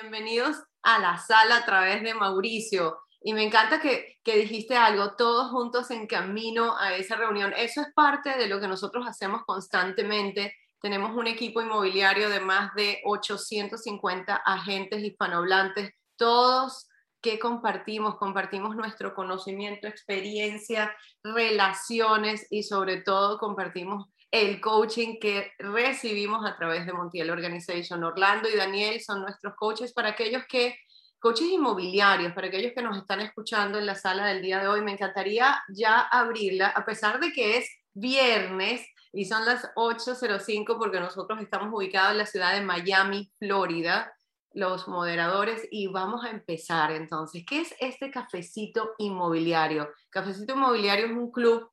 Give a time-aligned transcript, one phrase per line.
[0.00, 2.98] Bienvenidos a la sala a través de Mauricio.
[3.20, 7.52] Y me encanta que, que, dijiste algo, todos juntos en camino a esa reunión.
[7.56, 10.54] Eso es parte de lo que nosotros hacemos constantemente.
[10.80, 16.86] Tenemos un equipo inmobiliario de más de 850 agentes hispanohablantes, todos
[17.20, 20.94] que compartimos, compartimos nuestro conocimiento, experiencia,
[21.24, 28.04] relaciones y sobre todo compartimos el coaching que recibimos a través de Montiel Organization.
[28.04, 30.76] Orlando y Daniel son nuestros coaches para aquellos que,
[31.18, 34.82] coaches inmobiliarios, para aquellos que nos están escuchando en la sala del día de hoy.
[34.82, 41.00] Me encantaría ya abrirla, a pesar de que es viernes y son las 8.05 porque
[41.00, 44.12] nosotros estamos ubicados en la ciudad de Miami, Florida,
[44.52, 47.44] los moderadores, y vamos a empezar entonces.
[47.46, 49.88] ¿Qué es este cafecito inmobiliario?
[50.10, 51.70] Cafecito inmobiliario es un club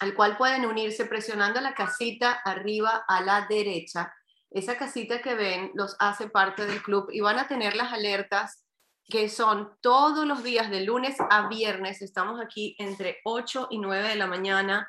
[0.00, 4.12] al cual pueden unirse presionando la casita arriba a la derecha.
[4.50, 8.64] Esa casita que ven los hace parte del club y van a tener las alertas
[9.08, 12.02] que son todos los días de lunes a viernes.
[12.02, 14.88] Estamos aquí entre 8 y 9 de la mañana,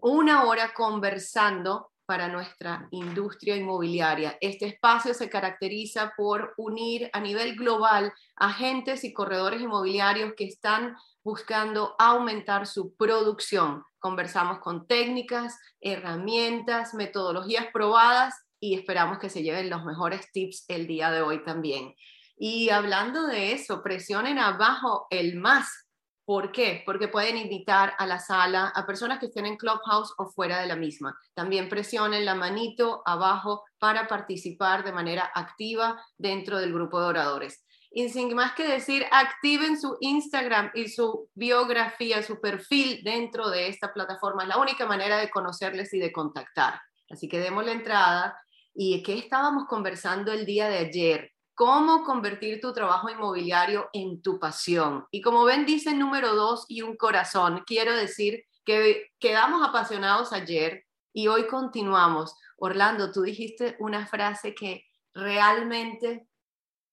[0.00, 4.36] una hora conversando para nuestra industria inmobiliaria.
[4.40, 10.96] Este espacio se caracteriza por unir a nivel global agentes y corredores inmobiliarios que están
[11.24, 13.82] buscando aumentar su producción.
[13.98, 20.86] Conversamos con técnicas, herramientas, metodologías probadas y esperamos que se lleven los mejores tips el
[20.86, 21.94] día de hoy también.
[22.36, 25.83] Y hablando de eso, presionen abajo el más.
[26.24, 26.82] ¿Por qué?
[26.86, 30.66] Porque pueden invitar a la sala a personas que estén en Clubhouse o fuera de
[30.66, 31.14] la misma.
[31.34, 37.64] También presionen la manito abajo para participar de manera activa dentro del grupo de oradores
[37.96, 43.68] y sin más que decir, activen su Instagram y su biografía, su perfil dentro de
[43.68, 44.42] esta plataforma.
[44.42, 46.80] Es la única manera de conocerles y de contactar.
[47.08, 48.36] Así que demos la entrada.
[48.74, 51.33] ¿Y qué estábamos conversando el día de ayer?
[51.54, 55.06] Cómo convertir tu trabajo inmobiliario en tu pasión.
[55.10, 57.62] Y como ven, dice número dos y un corazón.
[57.66, 62.34] Quiero decir que quedamos apasionados ayer y hoy continuamos.
[62.56, 66.26] Orlando, tú dijiste una frase que realmente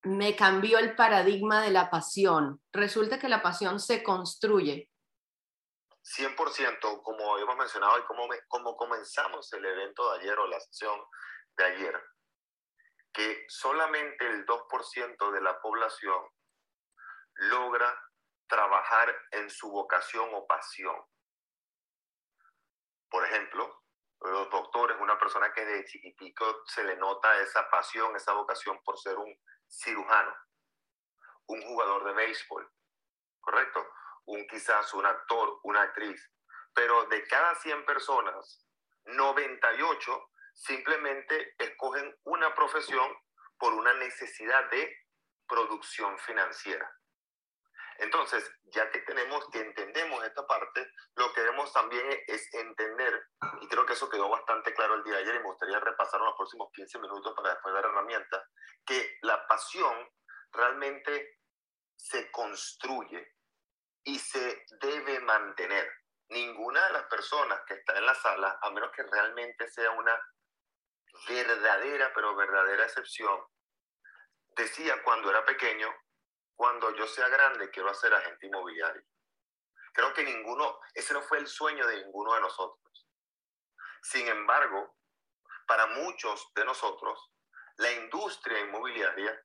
[0.03, 2.61] me cambió el paradigma de la pasión.
[2.71, 4.89] Resulta que la pasión se construye.
[6.03, 10.99] 100%, como hemos mencionado y como, como comenzamos el evento de ayer o la sesión
[11.57, 11.93] de ayer,
[13.13, 16.21] que solamente el 2% de la población
[17.35, 17.99] logra
[18.47, 20.95] trabajar en su vocación o pasión.
[23.09, 23.83] Por ejemplo,
[24.21, 28.97] los doctores, una persona que de chiquitico se le nota esa pasión, esa vocación por
[28.97, 29.35] ser un
[29.67, 30.35] cirujano,
[31.47, 32.71] un jugador de béisbol,
[33.39, 33.85] ¿correcto?
[34.25, 36.31] Un quizás un actor, una actriz.
[36.73, 38.65] Pero de cada 100 personas,
[39.05, 43.15] 98 simplemente escogen una profesión
[43.57, 44.95] por una necesidad de
[45.47, 46.89] producción financiera.
[47.97, 53.27] Entonces, ya que tenemos que entendemos esta parte, lo que debemos también es entender,
[53.61, 56.19] y creo que eso quedó bastante claro el día de ayer y me gustaría repasar
[56.19, 58.43] en los próximos 15 minutos para después dar herramientas,
[58.85, 60.09] que la pasión
[60.51, 61.37] realmente
[61.95, 63.35] se construye
[64.03, 65.87] y se debe mantener.
[66.29, 70.19] Ninguna de las personas que está en la sala, a menos que realmente sea una
[71.27, 73.39] verdadera, pero verdadera excepción,
[74.55, 75.87] decía cuando era pequeño,
[76.55, 79.03] cuando yo sea grande quiero ser agente inmobiliario.
[79.93, 83.07] Creo que ninguno, ese no fue el sueño de ninguno de nosotros.
[84.03, 84.95] Sin embargo,
[85.67, 87.31] para muchos de nosotros,
[87.77, 89.39] la industria inmobiliaria,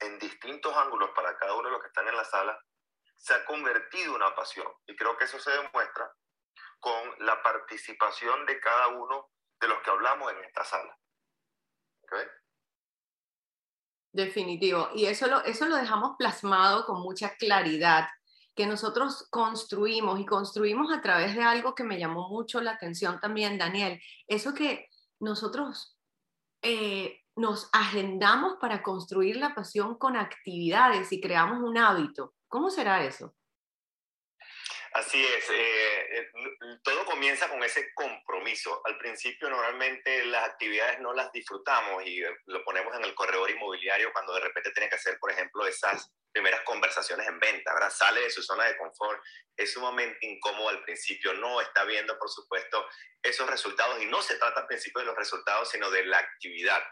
[0.00, 2.58] en distintos ángulos para cada uno de los que están en la sala,
[3.16, 4.72] se ha convertido en una pasión.
[4.86, 6.10] Y creo que eso se demuestra
[6.78, 10.96] con la participación de cada uno de los que hablamos en esta sala.
[14.12, 14.88] Definitivo.
[14.94, 18.08] Y eso lo, eso lo dejamos plasmado con mucha claridad,
[18.56, 23.20] que nosotros construimos y construimos a través de algo que me llamó mucho la atención
[23.20, 24.00] también, Daniel.
[24.26, 24.88] Eso que
[25.20, 25.96] nosotros
[26.62, 32.34] eh, nos agendamos para construir la pasión con actividades y creamos un hábito.
[32.48, 33.34] ¿Cómo será eso?
[34.92, 36.30] Así es, eh, eh,
[36.82, 38.82] todo comienza con ese compromiso.
[38.84, 43.48] Al principio normalmente las actividades no las disfrutamos y eh, lo ponemos en el corredor
[43.50, 47.90] inmobiliario cuando de repente tiene que hacer, por ejemplo, esas primeras conversaciones en venta, ¿verdad?
[47.90, 49.22] Sale de su zona de confort,
[49.56, 52.84] es sumamente incómodo al principio, no está viendo, por supuesto,
[53.22, 56.82] esos resultados y no se trata al principio de los resultados, sino de la actividad.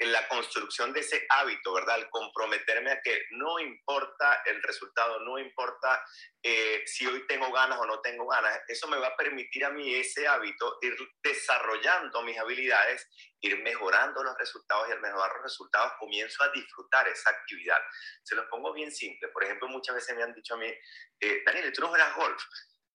[0.00, 1.98] La construcción de ese hábito, ¿verdad?
[1.98, 6.02] El comprometerme a que no importa el resultado, no importa
[6.42, 9.70] eh, si hoy tengo ganas o no tengo ganas, eso me va a permitir a
[9.70, 13.08] mí ese hábito, ir desarrollando mis habilidades,
[13.40, 17.80] ir mejorando los resultados y al mejorar los resultados comienzo a disfrutar esa actividad.
[18.24, 19.28] Se los pongo bien simple.
[19.28, 20.72] Por ejemplo, muchas veces me han dicho a mí,
[21.20, 22.42] eh, Daniel, tú no juegas golf.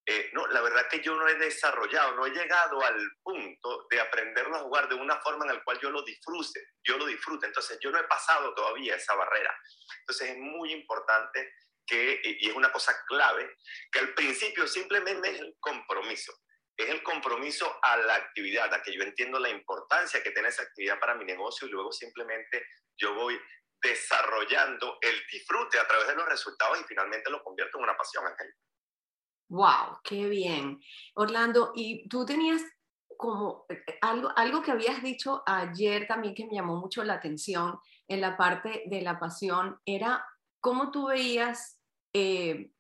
[0.08, 4.00] Eh, no, la verdad que yo no he desarrollado, no he llegado al punto de
[4.00, 7.48] aprenderlo a jugar de una forma en la cual yo lo disfrute, yo lo disfrute.
[7.48, 9.58] Entonces, yo no he pasado todavía esa barrera.
[10.02, 11.54] Entonces, es muy importante
[11.88, 13.56] que, y es una cosa clave,
[13.92, 16.34] que al principio simplemente es el compromiso.
[16.78, 20.64] Es el compromiso a la actividad, a que yo entiendo la importancia que tiene esa
[20.64, 22.66] actividad para mi negocio y luego simplemente
[22.98, 23.40] yo voy
[23.82, 28.26] desarrollando el disfrute a través de los resultados y finalmente lo convierto en una pasión,
[28.26, 28.54] Ángel.
[29.50, 30.80] Wow, qué bien.
[31.16, 32.62] Orlando, y tú tenías
[33.18, 37.16] como eh, eh, algo, algo que habías dicho ayer también que me llamó mucho la
[37.16, 37.78] atención
[38.08, 40.26] en la parte de la pasión, era
[40.60, 41.80] cómo tú veías
[42.14, 42.72] eh,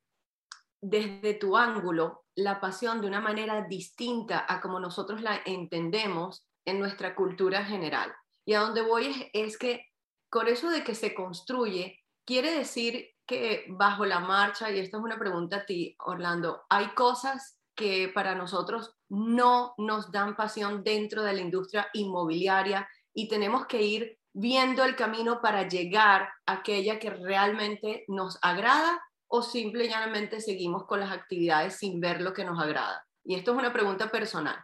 [0.81, 6.79] desde tu ángulo la pasión de una manera distinta a como nosotros la entendemos en
[6.79, 8.13] nuestra cultura general.
[8.45, 9.85] Y a donde voy es, es que
[10.29, 15.03] con eso de que se construye, quiere decir que bajo la marcha, y esta es
[15.03, 21.23] una pregunta a ti, Orlando, hay cosas que para nosotros no nos dan pasión dentro
[21.23, 26.99] de la industria inmobiliaria y tenemos que ir viendo el camino para llegar a aquella
[26.99, 32.59] que realmente nos agrada o simplemente seguimos con las actividades sin ver lo que nos
[32.61, 33.05] agrada.
[33.23, 34.57] Y esto es una pregunta personal.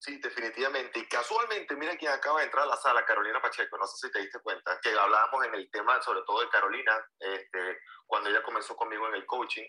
[0.00, 0.98] Sí, definitivamente.
[0.98, 3.76] Y casualmente, mira quién acaba de entrar a la sala, Carolina Pacheco.
[3.76, 7.06] No sé si te diste cuenta, que hablábamos en el tema, sobre todo de Carolina,
[7.18, 9.66] este, cuando ella comenzó conmigo en el coaching,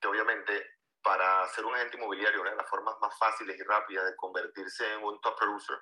[0.00, 4.06] que obviamente para ser un agente inmobiliario, una de las formas más fáciles y rápidas
[4.06, 5.76] de convertirse en un top producer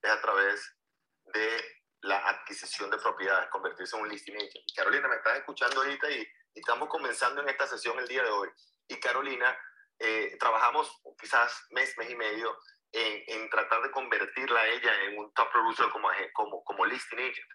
[0.00, 0.76] es a través
[1.24, 1.64] de
[2.02, 4.64] la adquisición de propiedades, convertirse en un listing agent.
[4.76, 8.48] Carolina, me estás escuchando ahorita y, estamos comenzando en esta sesión el día de hoy.
[8.88, 9.56] Y Carolina,
[9.98, 12.56] eh, trabajamos quizás mes, mes y medio
[12.92, 17.50] en, tratar de convertirla a ella en un top producer como, como, como listing agent.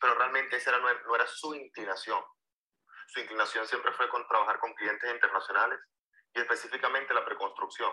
[0.00, 2.22] Pero realmente esa era, no, era su inclinación.
[3.08, 5.78] Su inclinación siempre fue con trabajar con clientes internacionales
[6.34, 7.92] y específicamente la preconstrucción.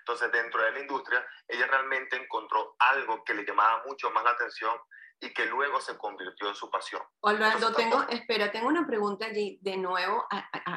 [0.00, 4.30] Entonces, dentro de la industria, ella realmente encontró algo que le llamaba mucho más la
[4.30, 4.78] atención
[5.20, 7.02] y que luego se convirtió en su pasión.
[7.20, 10.26] Orlando, tengo, espera, tengo una pregunta allí de nuevo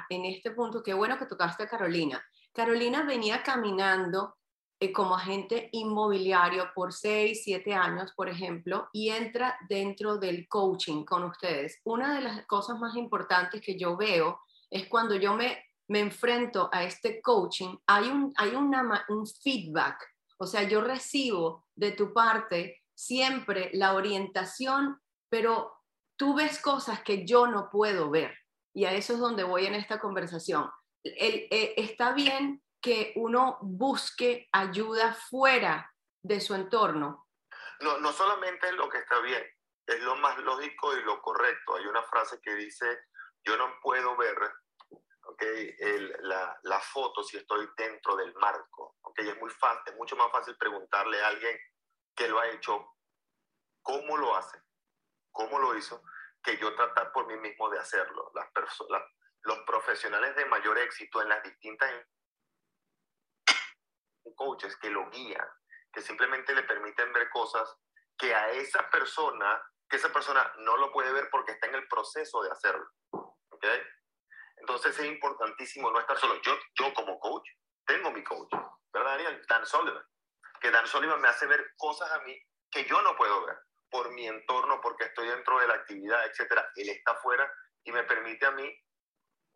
[0.09, 0.83] en este punto.
[0.83, 2.21] Qué bueno que tocaste a Carolina.
[2.53, 4.35] Carolina venía caminando
[4.83, 11.05] eh, como agente inmobiliario por 6, 7 años, por ejemplo, y entra dentro del coaching
[11.05, 11.79] con ustedes.
[11.85, 16.69] Una de las cosas más importantes que yo veo es cuando yo me, me enfrento
[16.73, 20.05] a este coaching, hay, un, hay un feedback,
[20.37, 25.71] o sea, yo recibo de tu parte siempre la orientación, pero
[26.17, 28.35] tú ves cosas que yo no puedo ver.
[28.73, 30.69] Y a eso es donde voy en esta conversación.
[31.03, 35.89] Está bien que uno busque ayuda fuera
[36.21, 37.29] de su entorno.
[37.79, 39.41] No, no solamente es lo que está bien,
[39.87, 41.75] es lo más lógico y lo correcto.
[41.75, 43.05] Hay una frase que dice,
[43.45, 44.37] yo no puedo ver
[45.23, 45.75] okay,
[46.23, 48.97] la, la, foto si estoy dentro del marco.
[49.01, 51.57] Okay, es, muy fácil, es mucho más fácil preguntarle a alguien
[52.13, 52.95] que lo ha hecho,
[53.81, 54.61] cómo lo hace,
[55.31, 56.03] cómo lo hizo,
[56.43, 58.29] que yo tratar por mí mismo de hacerlo.
[58.35, 59.03] Las personas,
[59.43, 61.89] los profesionales de mayor éxito en las distintas
[64.35, 65.47] coaches que lo guían,
[65.91, 67.77] que simplemente le permiten ver cosas
[68.17, 71.87] que a esa persona, que esa persona no lo puede ver porque está en el
[71.87, 72.87] proceso de hacerlo.
[73.49, 73.81] ¿okay?
[74.57, 76.41] Entonces es importantísimo no estar solo.
[76.41, 77.47] Yo, yo como coach,
[77.85, 78.51] tengo mi coach,
[78.93, 79.45] ¿verdad, Daniel?
[79.47, 80.03] Dan Sullivan.
[80.61, 82.39] Que Dan Sullivan me hace ver cosas a mí
[82.71, 83.57] que yo no puedo ver
[83.89, 86.67] por mi entorno, porque estoy dentro de la actividad, etcétera.
[86.75, 87.51] Él está afuera
[87.83, 88.73] y me permite a mí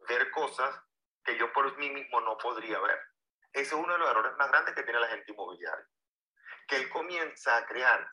[0.07, 0.79] ver cosas
[1.23, 2.99] que yo por mí mismo no podría ver.
[3.57, 5.89] Ese es uno de los errores más grandes que tiene la gente inmobiliaria.
[6.67, 8.07] Que él comienza a crear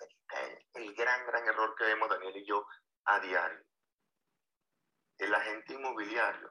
[0.73, 2.67] el gran, gran error que vemos Daniel y yo
[3.05, 3.63] a diario.
[5.19, 6.51] El agente inmobiliario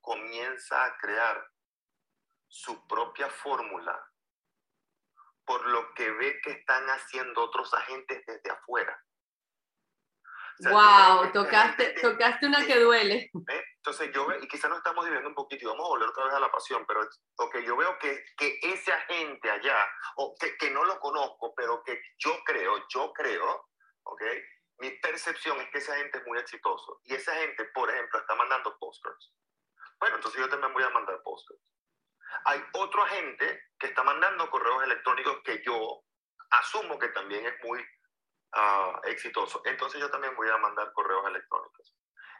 [0.00, 1.50] comienza a crear
[2.46, 4.08] su propia fórmula
[5.44, 9.04] por lo que ve que están haciendo otros agentes desde afuera
[10.60, 13.30] wow, tocaste, tocaste una que duele.
[13.76, 16.24] Entonces yo veo, y quizás nos estamos dividiendo un poquito y vamos a volver otra
[16.24, 19.76] vez a la pasión, pero okay, yo veo que, que ese agente allá,
[20.16, 23.68] o que, que no lo conozco, pero que yo creo, yo creo,
[24.04, 24.22] ¿ok?
[24.78, 27.00] Mi percepción es que ese agente es muy exitoso.
[27.04, 29.32] Y ese agente, por ejemplo, está mandando postcards.
[30.00, 31.62] Bueno, entonces yo también voy a mandar postcards.
[32.46, 36.04] Hay otro agente que está mandando correos electrónicos que yo
[36.50, 37.84] asumo que también es muy
[38.54, 41.94] ah, exitoso, entonces yo también voy a mandar correos electrónicos.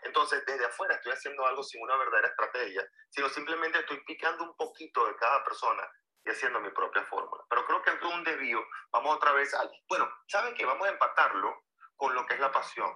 [0.04, 4.54] Entonces, desde afuera estoy haciendo algo sin una verdadera estrategia, sino simplemente estoy picando un
[4.56, 5.90] poquito de cada persona
[6.25, 7.42] y haciendo mi propia fórmula.
[7.49, 9.71] Pero creo que es un desvío, vamos otra vez al...
[9.88, 10.64] Bueno, ¿saben qué?
[10.66, 11.64] Vamos a empatarlo
[11.97, 12.94] con lo que es la pasión.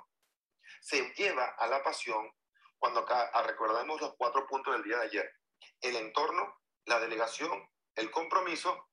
[0.81, 2.31] Se lleva a la pasión
[2.79, 5.33] cuando acá ah, recordamos los cuatro puntos del día de ayer.
[5.81, 8.91] El entorno, la delegación, el compromiso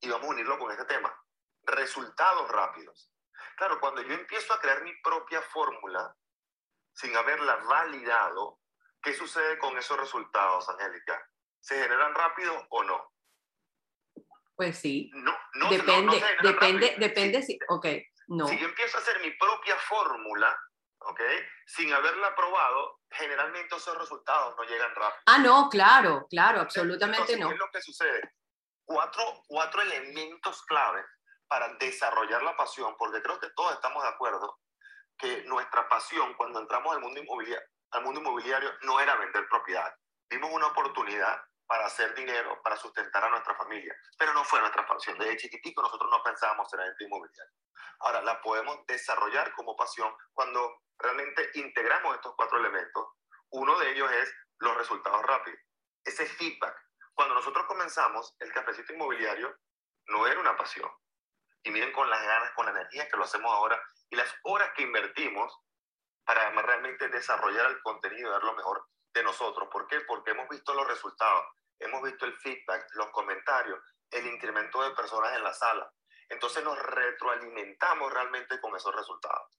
[0.00, 1.14] y vamos a unirlo con este tema.
[1.62, 3.10] Resultados rápidos.
[3.56, 6.14] Claro, cuando yo empiezo a crear mi propia fórmula,
[6.92, 8.60] sin haberla validado,
[9.02, 11.26] ¿qué sucede con esos resultados, Angélica?
[11.60, 13.12] ¿Se generan rápido o no?
[14.54, 15.10] Pues sí.
[15.14, 17.86] No, no, depende, depende, depende si, ok,
[18.28, 18.46] no.
[18.46, 20.54] Si yo empiezo a hacer mi propia fórmula,
[20.98, 21.20] ok,
[21.66, 25.22] sin haberla probado, generalmente esos resultados no llegan rápido.
[25.26, 27.48] Ah, no, claro, claro, absolutamente no.
[27.48, 28.34] ¿Qué es lo que sucede?
[28.84, 31.04] Cuatro, cuatro elementos clave
[31.48, 34.58] para desarrollar la pasión, porque creo que todos estamos de acuerdo
[35.18, 39.94] que nuestra pasión cuando entramos al mundo inmobiliario, al mundo inmobiliario no era vender propiedad.
[40.28, 44.86] Vimos una oportunidad para hacer dinero, para sustentar a nuestra familia, pero no fue nuestra
[44.86, 45.18] pasión.
[45.18, 47.52] Desde chiquitico nosotros no pensábamos en agente inmobiliario.
[48.00, 53.06] Ahora la podemos desarrollar como pasión cuando realmente integramos estos cuatro elementos.
[53.50, 55.60] Uno de ellos es los resultados rápidos.
[56.04, 56.76] Ese feedback.
[57.14, 59.56] Cuando nosotros comenzamos, el cafecito inmobiliario
[60.08, 60.90] no era una pasión.
[61.66, 64.70] Y miren con las ganas, con la energía que lo hacemos ahora, y las horas
[64.76, 65.52] que invertimos
[66.24, 69.68] para realmente desarrollar el contenido y dar lo mejor de nosotros.
[69.72, 70.00] ¿Por qué?
[70.02, 71.44] Porque hemos visto los resultados,
[71.80, 73.80] hemos visto el feedback, los comentarios,
[74.12, 75.92] el incremento de personas en la sala.
[76.28, 79.58] Entonces nos retroalimentamos realmente con esos resultados.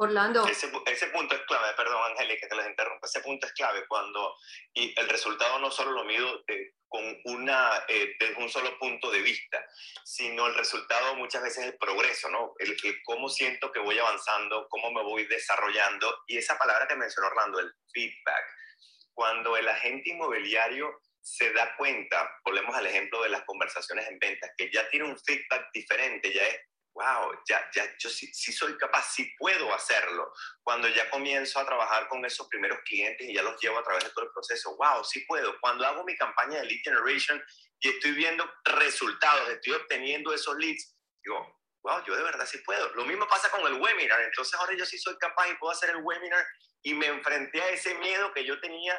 [0.00, 0.46] Orlando.
[0.46, 4.32] Ese, ese, punto es clave, perdón Angélica que les interrumpa, ese punto es clave cuando
[4.72, 6.44] y el resultado no solo lo mido
[6.86, 9.64] con una, eh, desde un solo punto de vista,
[10.04, 12.54] sino el resultado muchas veces es el progreso, ¿no?
[12.60, 16.94] El, el, cómo siento que voy avanzando, cómo me voy desarrollando y esa palabra que
[16.94, 18.44] mencionó Orlando, el feedback.
[19.12, 24.50] Cuando el agente inmobiliario se da cuenta, volvemos al ejemplo de las conversaciones en ventas,
[24.56, 26.60] que ya tiene un feedback diferente, ya es
[26.98, 30.32] wow, ya, ya yo sí, sí, soy capaz, sí puedo hacerlo.
[30.62, 34.04] Cuando ya comienzo a trabajar con esos primeros clientes y ya los llevo a través
[34.04, 35.54] de todo el proceso, wow, sí puedo.
[35.60, 37.42] Cuando hago mi campaña de lead generation
[37.80, 42.92] y estoy viendo resultados, estoy obteniendo esos leads, digo, wow, yo de verdad sí puedo.
[42.94, 44.20] Lo mismo pasa con el webinar.
[44.22, 46.44] Entonces ahora yo sí soy capaz y puedo hacer el webinar
[46.82, 48.98] y me enfrenté a ese miedo que yo tenía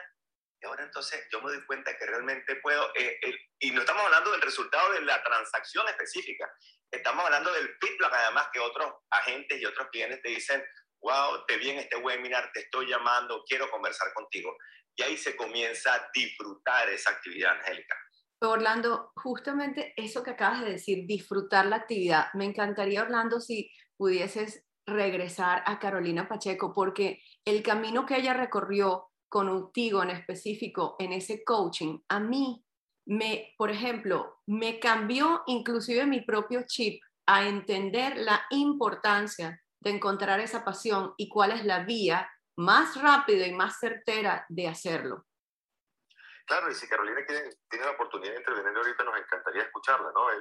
[0.62, 3.18] y ahora entonces yo me doy cuenta que realmente puedo, eh,
[3.60, 6.52] y no estamos hablando del resultado de la transacción específica,
[6.92, 10.64] estamos hablando del feedback además que otros agentes y otros clientes te dicen,
[11.02, 14.56] wow, te vi en este webinar, te estoy llamando, quiero conversar contigo.
[14.96, 17.96] Y ahí se comienza a disfrutar esa actividad, Angélica.
[18.42, 22.28] Orlando, justamente eso que acabas de decir, disfrutar la actividad.
[22.34, 29.10] Me encantaría, Orlando, si pudieses regresar a Carolina Pacheco, porque el camino que ella recorrió
[29.30, 32.66] contigo en específico en ese coaching, a mí
[33.06, 40.40] me, por ejemplo, me cambió inclusive mi propio chip a entender la importancia de encontrar
[40.40, 45.26] esa pasión y cuál es la vía más rápida y más certera de hacerlo.
[46.46, 50.32] Claro, y si Carolina tiene, la oportunidad de intervenir ahorita, nos encantaría escucharla, ¿no?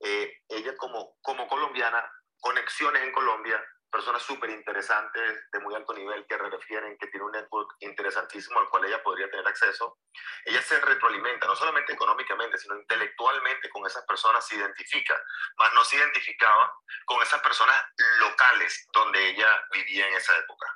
[0.00, 2.02] Eh, ella como, como colombiana,
[2.40, 7.32] conexiones en Colombia, personas súper interesantes de muy alto nivel que refieren que tiene un
[7.32, 9.98] network interesantísimo al cual ella podría tener acceso.
[10.44, 15.20] Ella se retroalimenta, no solamente económicamente, sino intelectualmente con esas personas, se identifica,
[15.58, 16.72] más no se identificaba
[17.06, 17.82] con esas personas
[18.20, 20.66] locales donde ella vivía en esa época.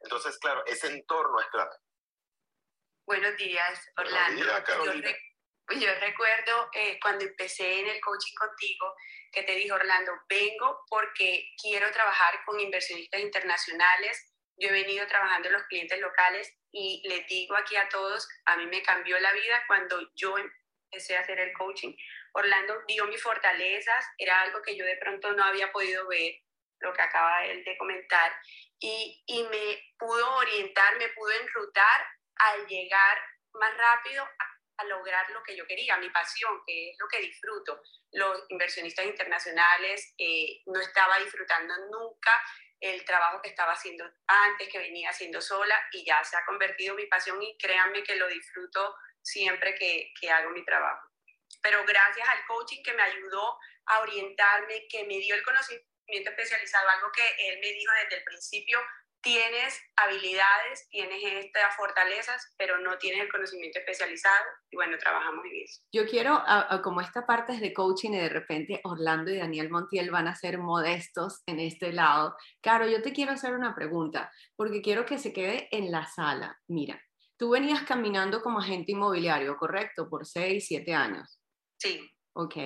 [0.00, 1.76] Entonces, claro, ese entorno es clave.
[3.06, 4.44] Buenos días, Orlando.
[4.44, 5.33] Buenos días,
[5.70, 8.94] yo, recuerdo eh, cuando empecé en el coaching contigo,
[9.32, 14.32] que te dijo Orlando, vengo porque quiero trabajar con inversionistas internacionales.
[14.56, 18.56] Yo he venido trabajando en los clientes locales y les digo aquí a todos, a
[18.56, 21.94] mí me cambió la vida cuando yo empecé a hacer el coaching.
[22.32, 26.34] Orlando dio mis fortalezas, era algo que yo de pronto no había podido ver,
[26.80, 28.32] lo que acaba él de comentar,
[28.78, 32.06] y, y me pudo orientar, me pudo enrutar
[32.36, 33.18] al llegar
[33.54, 37.80] más rápido a lograr lo que yo quería, mi pasión, que es lo que disfruto.
[38.12, 42.32] Los inversionistas internacionales eh, no estaba disfrutando nunca
[42.80, 46.94] el trabajo que estaba haciendo antes, que venía haciendo sola, y ya se ha convertido
[46.94, 51.08] mi pasión y créanme que lo disfruto siempre que, que hago mi trabajo.
[51.62, 56.88] Pero gracias al coaching que me ayudó a orientarme, que me dio el conocimiento especializado,
[56.90, 58.78] algo que él me dijo desde el principio,
[59.24, 65.62] tienes habilidades, tienes estas fortalezas, pero no tienes el conocimiento especializado y bueno, trabajamos en
[65.64, 65.80] eso.
[65.92, 66.42] Yo quiero,
[66.84, 70.36] como esta parte es de coaching y de repente Orlando y Daniel Montiel van a
[70.36, 72.36] ser modestos en este lado.
[72.60, 76.60] Caro, yo te quiero hacer una pregunta porque quiero que se quede en la sala.
[76.68, 77.02] Mira,
[77.36, 80.08] tú venías caminando como agente inmobiliario, ¿correcto?
[80.08, 81.40] Por seis, siete años.
[81.78, 82.08] Sí.
[82.36, 82.56] Ok,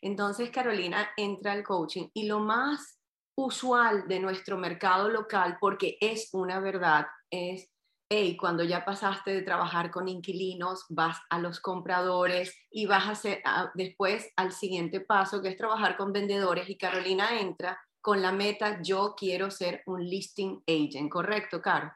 [0.00, 2.97] entonces Carolina entra al coaching y lo más
[3.38, 7.70] usual de nuestro mercado local, porque es una verdad, es,
[8.10, 13.12] hey, cuando ya pasaste de trabajar con inquilinos, vas a los compradores y vas a
[13.12, 13.40] hacer
[13.74, 16.68] después al siguiente paso, que es trabajar con vendedores.
[16.68, 21.92] Y Carolina entra con la meta, yo quiero ser un listing agent, ¿correcto, Caro?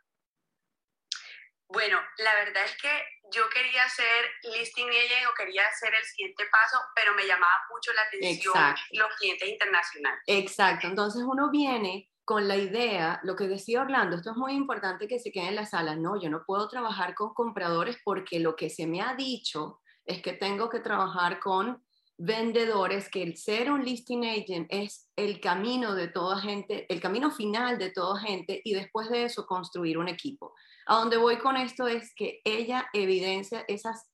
[1.73, 2.91] Bueno, la verdad es que
[3.35, 7.93] yo quería ser listing agent o quería hacer el siguiente paso, pero me llamaba mucho
[7.95, 8.55] la atención
[8.93, 10.21] los clientes internacionales.
[10.26, 15.09] Exacto, entonces uno viene con la idea, lo que decía Orlando, esto es muy importante
[15.09, 18.55] que se quede en la sala, no, yo no puedo trabajar con compradores porque lo
[18.55, 21.83] que se me ha dicho es que tengo que trabajar con
[22.19, 27.31] vendedores, que el ser un listing agent es el camino de toda gente, el camino
[27.31, 30.55] final de toda gente y después de eso construir un equipo.
[30.87, 34.11] A donde voy con esto es que ella evidencia esas,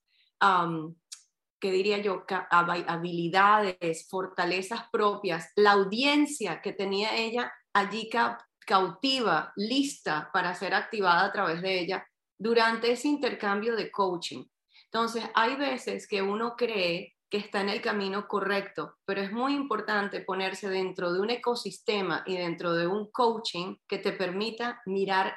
[1.61, 8.09] que diría yo, habilidades, fortalezas propias, la audiencia que tenía ella allí
[8.67, 12.07] cautiva, lista para ser activada a través de ella
[12.39, 14.45] durante ese intercambio de coaching.
[14.85, 19.55] Entonces, hay veces que uno cree que está en el camino correcto, pero es muy
[19.55, 25.37] importante ponerse dentro de un ecosistema y dentro de un coaching que te permita mirar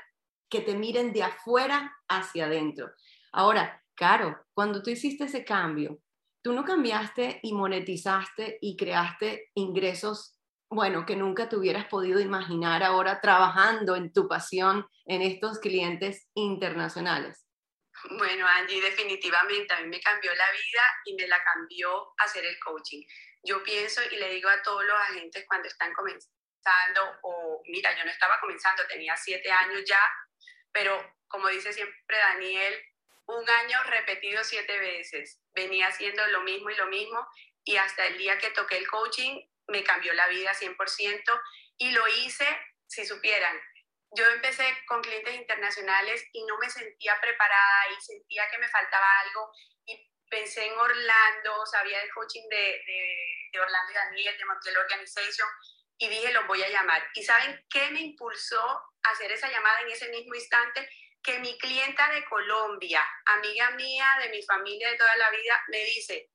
[0.52, 2.92] que te miren de afuera hacia adentro.
[3.32, 6.00] Ahora, Caro, cuando tú hiciste ese cambio,
[6.44, 10.38] tú no cambiaste y monetizaste y creaste ingresos,
[10.70, 16.30] bueno, que nunca te hubieras podido imaginar ahora trabajando en tu pasión en estos clientes
[16.34, 17.46] internacionales.
[18.18, 22.58] Bueno, Angie, definitivamente a mí me cambió la vida y me la cambió hacer el
[22.60, 23.04] coaching.
[23.44, 28.06] Yo pienso y le digo a todos los agentes cuando están comenzando, o mira, yo
[28.06, 30.00] no estaba comenzando, tenía siete años ya,
[30.72, 32.84] pero como dice siempre Daniel,
[33.28, 37.26] un año repetido siete veces, venía haciendo lo mismo y lo mismo
[37.64, 41.42] y hasta el día que toqué el coaching me cambió la vida 100%
[41.78, 42.46] y lo hice,
[42.88, 43.60] si supieran,
[44.12, 49.08] yo empecé con clientes internacionales y no me sentía preparada y sentía que me faltaba
[49.22, 49.52] algo
[49.86, 52.84] y pensé en Orlando, sabía del coaching de,
[53.54, 55.48] de, Orlando y Daniel, de Montiel Organization
[55.98, 57.08] y dije, los voy a llamar.
[57.14, 60.90] ¿Y saben qué me impulsó hacer esa llamada en ese mismo instante?
[61.24, 65.84] Que mi clienta de Colombia, amiga mía de mi familia de toda la vida, me
[65.86, 66.32] dice,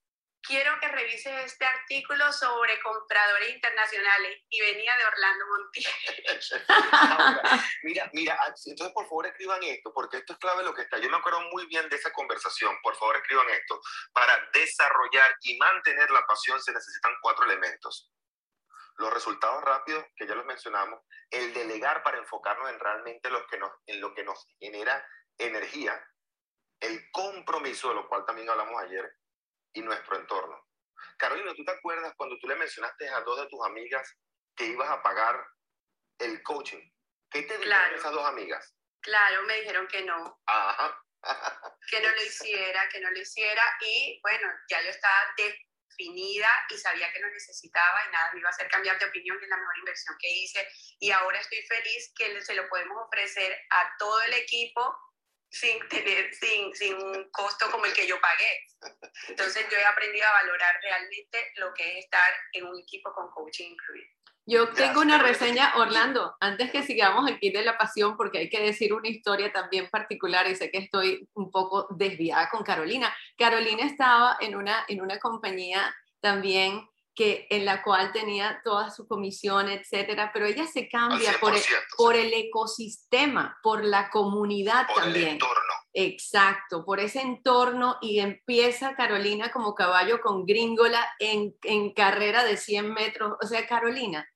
[0.46, 5.92] quiero que revises este artículo sobre compradores internacionales y venía de Orlando Montiel.
[7.82, 10.98] mira, mira, entonces por favor escriban esto, porque esto es clave lo que está.
[10.98, 12.76] Yo me acuerdo muy bien de esa conversación.
[12.82, 13.80] Por favor escriban esto.
[14.12, 18.12] Para desarrollar y mantener la pasión se necesitan cuatro elementos
[18.98, 23.58] los resultados rápidos, que ya los mencionamos, el delegar para enfocarnos en realmente lo que
[23.58, 25.06] nos, en lo que nos genera
[25.38, 26.02] energía,
[26.80, 29.10] el compromiso, de lo cual también hablamos ayer,
[29.74, 30.66] y nuestro entorno.
[31.18, 34.16] Carolina, ¿tú te acuerdas cuando tú le mencionaste a dos de tus amigas
[34.54, 35.46] que ibas a pagar
[36.18, 36.80] el coaching?
[37.30, 38.74] ¿Qué te dijeron esas dos amigas?
[39.00, 40.40] Claro, me dijeron que no.
[40.46, 41.02] Ajá.
[41.90, 43.62] que no lo hiciera, que no lo hiciera.
[43.80, 45.34] Y bueno, ya yo estaba
[45.96, 49.38] definida y sabía que lo necesitaba y nada, me iba a hacer cambiar de opinión,
[49.42, 50.68] es la mejor inversión que hice.
[51.00, 54.96] Y ahora estoy feliz que se lo podemos ofrecer a todo el equipo
[55.50, 58.66] sin tener, sin, sin un costo como el que yo pagué.
[59.28, 63.30] Entonces yo he aprendido a valorar realmente lo que es estar en un equipo con
[63.30, 64.15] coaching incluido.
[64.48, 68.60] Yo tengo una reseña, Orlando, antes que sigamos aquí de la pasión, porque hay que
[68.60, 73.12] decir una historia también particular y sé que estoy un poco desviada con Carolina.
[73.36, 79.08] Carolina estaba en una, en una compañía también que, en la cual tenía toda su
[79.08, 81.62] comisión, etcétera, pero ella se cambia por el,
[81.96, 85.26] por el, ecosistema, por la comunidad por también.
[85.26, 85.72] El entorno.
[85.92, 92.58] Exacto, por ese entorno y empieza Carolina como caballo con gringola en, en carrera de
[92.58, 93.32] 100 metros.
[93.42, 94.28] O sea, Carolina,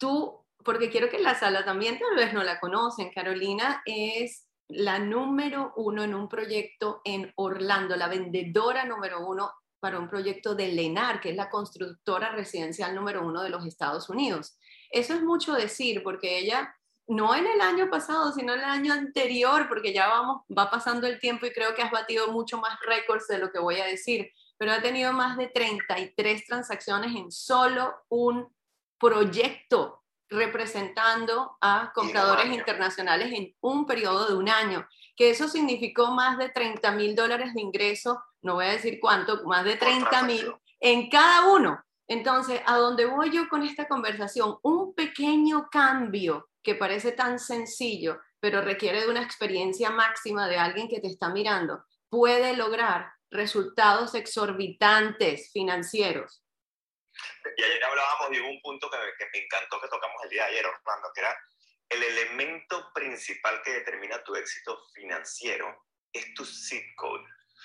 [0.00, 4.98] tú, porque quiero que la sala también tal vez no la conocen, Carolina es la
[4.98, 10.68] número uno en un proyecto en Orlando, la vendedora número uno para un proyecto de
[10.68, 14.58] Lenar, que es la constructora residencial número uno de los Estados Unidos.
[14.90, 16.74] Eso es mucho decir, porque ella,
[17.06, 21.06] no en el año pasado, sino en el año anterior, porque ya vamos, va pasando
[21.06, 23.86] el tiempo y creo que has batido mucho más récords de lo que voy a
[23.86, 28.46] decir, pero ha tenido más de 33 transacciones en solo un
[29.00, 34.86] proyecto representando a compradores internacionales en un periodo de un año,
[35.16, 39.42] que eso significó más de 30 mil dólares de ingreso, no voy a decir cuánto,
[39.44, 41.82] más de 30 mil en cada uno.
[42.06, 44.56] Entonces, ¿a dónde voy yo con esta conversación?
[44.62, 50.88] Un pequeño cambio que parece tan sencillo, pero requiere de una experiencia máxima de alguien
[50.88, 56.42] que te está mirando, puede lograr resultados exorbitantes financieros.
[57.60, 60.66] Y ayer hablábamos de un punto que me, encantó que tocamos el día de ayer,
[60.66, 61.38] Orlando, que era
[61.90, 67.22] el elemento principal que determina tu éxito financiero es tu zip code.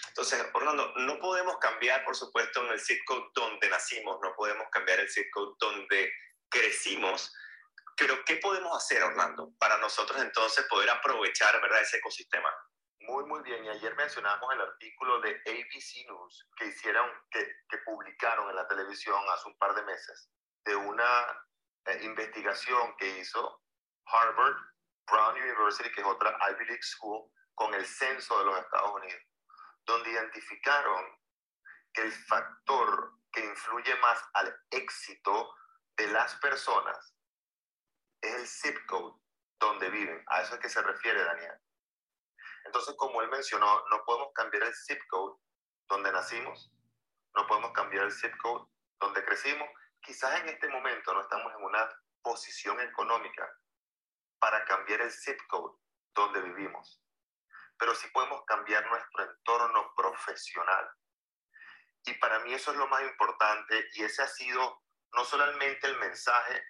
[0.10, 4.68] Entonces, Orlando, no podemos cambiar, por supuesto, en el zip code donde nacimos, no podemos
[4.70, 6.12] cambiar el zip code donde
[6.50, 7.34] crecimos,
[7.96, 11.82] pero ¿qué podemos hacer, Orlando, para nosotros entonces poder aprovechar ¿verdad?
[11.82, 12.54] ese ecosistema?
[13.08, 13.64] Muy, muy bien.
[13.66, 17.46] Y ayer mencionamos el artículo de ABC News que hicieron, que,
[17.86, 20.30] publicaron en la televisión hace un par de meses,
[20.64, 21.22] de una
[21.86, 23.62] eh, investigación que hizo
[24.08, 24.56] Harvard,
[25.12, 29.22] Brown University, que es otra Ivy League School, con el censo de los Estados Unidos,
[29.86, 31.06] donde identificaron
[31.94, 35.54] que el factor que influye más al éxito
[35.98, 37.16] de las personas
[38.22, 39.20] es el zip code
[39.60, 40.24] donde viven.
[40.28, 41.62] A eso es que se refiere Daniel.
[42.76, 45.40] Entonces, como él mencionó, no podemos cambiar el zip code
[45.88, 46.74] donde nacimos,
[47.34, 49.70] no podemos cambiar el zip code donde crecimos.
[50.02, 51.90] Quizás en este momento no estamos en una
[52.22, 53.50] posición económica
[54.40, 55.74] para cambiar el zip code
[56.14, 57.02] donde vivimos,
[57.80, 60.92] pero sí podemos cambiar nuestro entorno profesional.
[62.04, 64.82] Y para mí eso es lo más importante y ese ha sido
[65.14, 66.62] no solamente el mensaje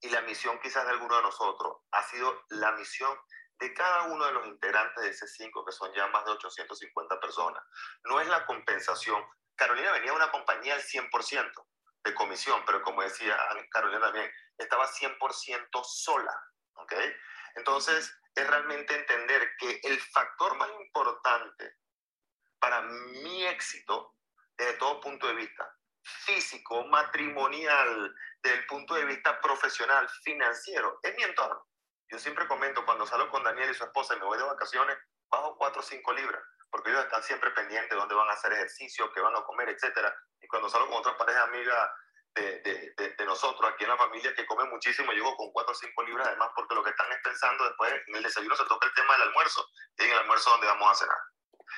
[0.00, 3.18] y la misión quizás de alguno de nosotros, ha sido la misión
[3.58, 7.20] de cada uno de los integrantes de ese 5, que son ya más de 850
[7.20, 7.62] personas.
[8.04, 9.24] No es la compensación.
[9.56, 11.66] Carolina venía de una compañía al 100%
[12.04, 13.38] de comisión, pero como decía
[13.70, 16.34] Carolina también, estaba 100% sola.
[16.74, 16.92] ¿ok?
[17.56, 21.76] Entonces, es realmente entender que el factor más importante
[22.58, 24.16] para mi éxito,
[24.56, 25.70] desde todo punto de vista,
[26.02, 31.66] físico, matrimonial, desde el punto de vista profesional, financiero, es mi entorno.
[32.08, 34.96] Yo siempre comento, cuando salgo con Daniel y su esposa y me voy de vacaciones,
[35.30, 38.52] bajo 4 o 5 libras, porque ellos están siempre pendientes de dónde van a hacer
[38.52, 40.12] ejercicio, qué van a comer, etc.
[40.40, 41.92] Y cuando salgo con otra pareja amiga
[42.34, 42.60] de,
[42.96, 46.02] de, de, nosotros aquí en la familia que come muchísimo, llego con 4 o 5
[46.02, 48.94] libras además, porque lo que están es pensando después en el desayuno se toca el
[48.94, 51.18] tema del almuerzo y en el almuerzo donde vamos a cenar.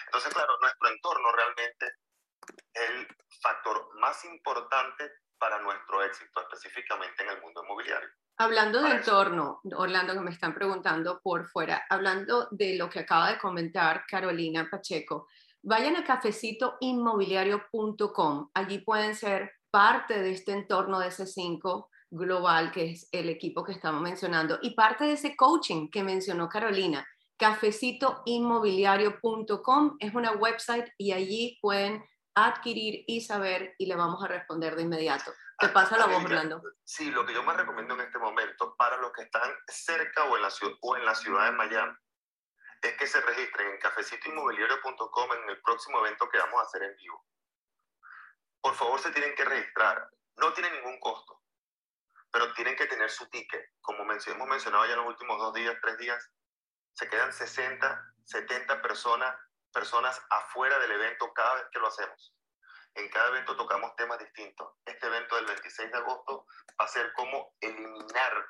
[0.06, 7.31] Entonces, claro, nuestro entorno realmente es el factor más importante para nuestro éxito, específicamente en
[7.31, 8.09] el mundo inmobiliario.
[8.38, 13.31] Hablando de entorno, Orlando, que me están preguntando por fuera, hablando de lo que acaba
[13.31, 15.27] de comentar Carolina Pacheco,
[15.62, 18.51] vayan a cafecitoinmobiliario.com.
[18.53, 23.72] Allí pueden ser parte de este entorno de C5 global, que es el equipo que
[23.72, 27.05] estamos mencionando, y parte de ese coaching que mencionó Carolina.
[27.38, 32.03] Cafecitoinmobiliario.com es una website y allí pueden
[32.37, 35.33] adquirir y saber y le vamos a responder de inmediato.
[35.59, 36.62] ¿Qué pasa la voz, Orlando?
[36.85, 40.37] Sí, lo que yo más recomiendo en este momento para los que están cerca o
[40.37, 41.96] en la, ciudad, o en la ciudad de Miami
[42.83, 46.94] es que se registren en cafecitoinmobiliario.com en el próximo evento que vamos a hacer en
[46.96, 47.25] vivo.
[48.61, 50.07] Por favor, se tienen que registrar.
[50.37, 51.40] No tiene ningún costo,
[52.31, 53.72] pero tienen que tener su ticket.
[53.81, 56.31] Como hemos mencionado ya en los últimos dos días, tres días,
[56.92, 59.35] se quedan 60, 70 personas,
[59.76, 62.34] personas afuera del evento cada vez que lo hacemos.
[62.94, 64.72] En cada evento tocamos temas distintos.
[64.86, 66.46] Este evento del 26 de agosto
[66.80, 68.46] va a ser como eliminar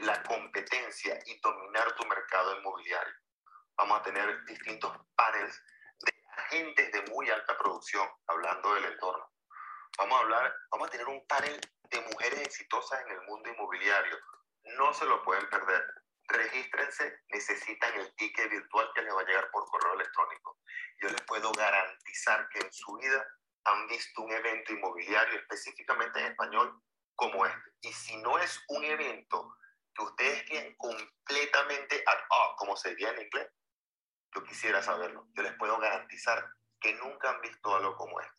[0.00, 3.14] la competencia y dominar tu mercado inmobiliario.
[3.76, 5.62] Vamos a tener distintos paneles
[6.00, 9.30] de agentes de muy alta producción hablando del entorno.
[9.96, 14.18] Vamos a hablar, vamos a tener un panel de mujeres exitosas en el mundo inmobiliario.
[14.76, 15.84] No se lo pueden perder.
[16.28, 20.58] Regístrense, necesitan el ticket virtual que les va a llegar por correo electrónico.
[21.00, 23.24] Yo les puedo garantizar que en su vida
[23.64, 26.82] han visto un evento inmobiliario específicamente en español
[27.14, 27.70] como este.
[27.82, 29.56] Y si no es un evento
[29.94, 33.48] que ustedes tienen completamente ad hoc, como se diría en inglés,
[34.34, 35.26] yo quisiera saberlo.
[35.34, 36.44] Yo les puedo garantizar
[36.80, 38.36] que nunca han visto algo como este.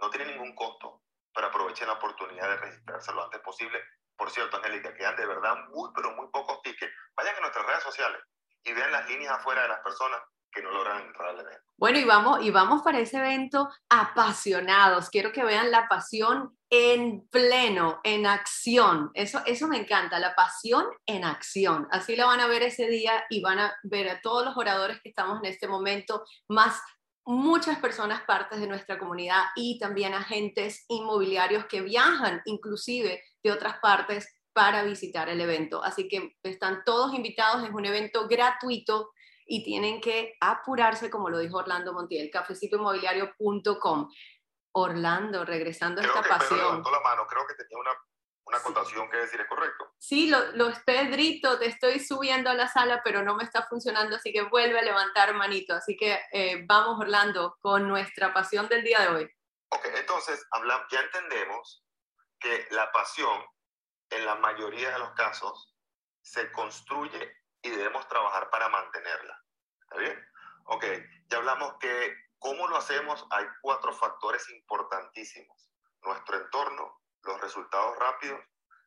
[0.00, 1.02] No tiene ningún costo,
[1.34, 3.82] pero aprovechen la oportunidad de registrarse lo antes posible.
[4.16, 6.73] Por cierto, Angélica, quedan de verdad muy, pero muy pocos tickets.
[7.16, 8.20] Vayan a nuestras redes sociales
[8.64, 10.20] y vean las líneas afuera de las personas
[10.54, 11.62] que no logran entrar al evento.
[11.76, 15.10] Bueno, y vamos, y vamos para ese evento apasionados.
[15.10, 19.10] Quiero que vean la pasión en pleno, en acción.
[19.14, 21.88] Eso, eso me encanta, la pasión en acción.
[21.90, 25.00] Así la van a ver ese día y van a ver a todos los oradores
[25.02, 26.80] que estamos en este momento, más
[27.26, 33.78] muchas personas partes de nuestra comunidad y también agentes inmobiliarios que viajan inclusive de otras
[33.78, 35.84] partes para visitar el evento.
[35.84, 39.10] Así que están todos invitados, es un evento gratuito
[39.46, 44.08] y tienen que apurarse, como lo dijo Orlando Montiel, cafecitoinmobiliario.com.
[44.76, 46.58] Orlando, regresando a esta que pasión.
[46.58, 47.92] levantó la mano, creo que tenía una,
[48.46, 49.92] una acotación que decir, ¿es correcto?
[49.98, 54.16] Sí, lo, lo Pedrito, te estoy subiendo a la sala, pero no me está funcionando,
[54.16, 55.74] así que vuelve a levantar manito.
[55.74, 59.30] Así que eh, vamos, Orlando, con nuestra pasión del día de hoy.
[59.68, 61.84] Ok, entonces hablamos, ya entendemos
[62.40, 63.44] que la pasión,
[64.10, 65.74] en la mayoría de los casos,
[66.22, 69.42] se construye y debemos trabajar para mantenerla.
[69.82, 70.28] ¿Está bien?
[70.66, 70.84] Ok,
[71.28, 75.70] ya hablamos que cómo lo hacemos, hay cuatro factores importantísimos.
[76.02, 78.40] Nuestro entorno, los resultados rápidos,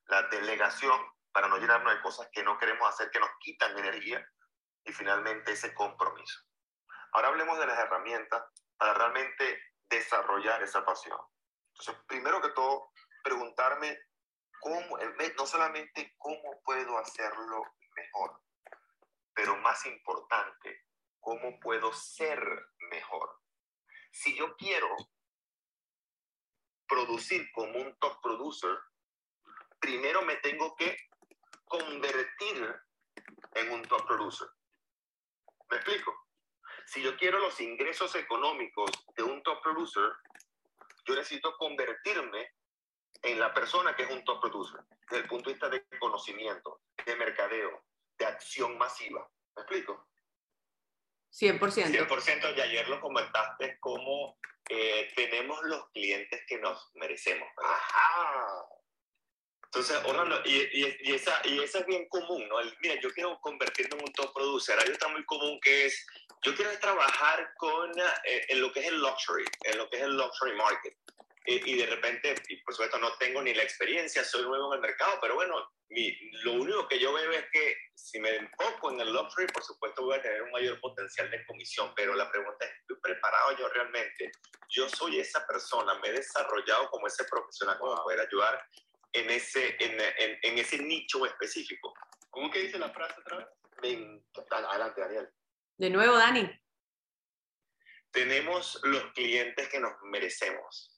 [0.08, 1.00] la delegación
[1.32, 4.26] para no llenarnos de cosas que no queremos hacer, que nos quitan energía,
[4.84, 6.40] y finalmente ese compromiso.
[7.12, 8.44] Ahora hablemos de las herramientas
[8.78, 11.20] para realmente desarrollar esa pasión.
[11.74, 12.92] Entonces, primero que todo,
[13.24, 14.00] preguntarme
[15.38, 17.64] no solamente cómo puedo hacerlo
[17.96, 18.42] mejor,
[19.34, 20.86] pero más importante,
[21.20, 22.40] cómo puedo ser
[22.90, 23.40] mejor.
[24.12, 24.88] Si yo quiero
[26.88, 28.78] producir como un top producer,
[29.80, 30.98] primero me tengo que
[31.66, 32.76] convertir
[33.54, 34.48] en un top producer.
[35.70, 36.14] ¿Me explico?
[36.86, 40.10] Si yo quiero los ingresos económicos de un top producer,
[41.06, 42.57] yo necesito convertirme
[43.22, 46.82] en la persona que es un top producer, desde el punto de vista de conocimiento,
[47.06, 47.84] de mercadeo,
[48.18, 49.28] de acción masiva.
[49.56, 50.08] ¿Me explico?
[51.32, 51.60] 100%.
[51.60, 54.38] 100%, y ayer lo comentaste, como
[54.70, 57.48] eh, tenemos los clientes que nos merecemos.
[57.58, 58.66] Ajá.
[59.66, 62.60] Entonces, Orlando, y, y, y, esa, y esa es bien común, ¿no?
[62.60, 64.80] El, mira, yo quiero convertirme en un top producer.
[64.80, 66.08] Hay otra muy común que es,
[66.42, 70.04] yo quiero trabajar con, eh, en lo que es el luxury, en lo que es
[70.04, 70.98] el luxury market.
[71.50, 74.80] Y, y, de repente, y por supuesto no tengo ni la experiencia, soy nuevo en
[74.80, 75.56] el mercado, pero bueno,
[75.90, 79.64] mi, lo único que yo veo es que si me enfoco en el luxury, por
[79.64, 83.58] supuesto voy a tener un mayor potencial de comisión, pero la pregunta es, ¿estoy preparado
[83.58, 84.30] yo realmente?
[84.68, 88.62] Yo soy esa persona, me he desarrollado como ese profesional como poder ayudar
[89.14, 91.94] en ese, en, en, en, ese nicho específico.
[92.30, 93.48] ¿Cómo que dice la frase otra vez?
[93.82, 95.30] Ven, adelante, Daniel.
[95.78, 96.50] De nuevo, Dani.
[98.12, 100.97] Tenemos los clientes que nos merecemos.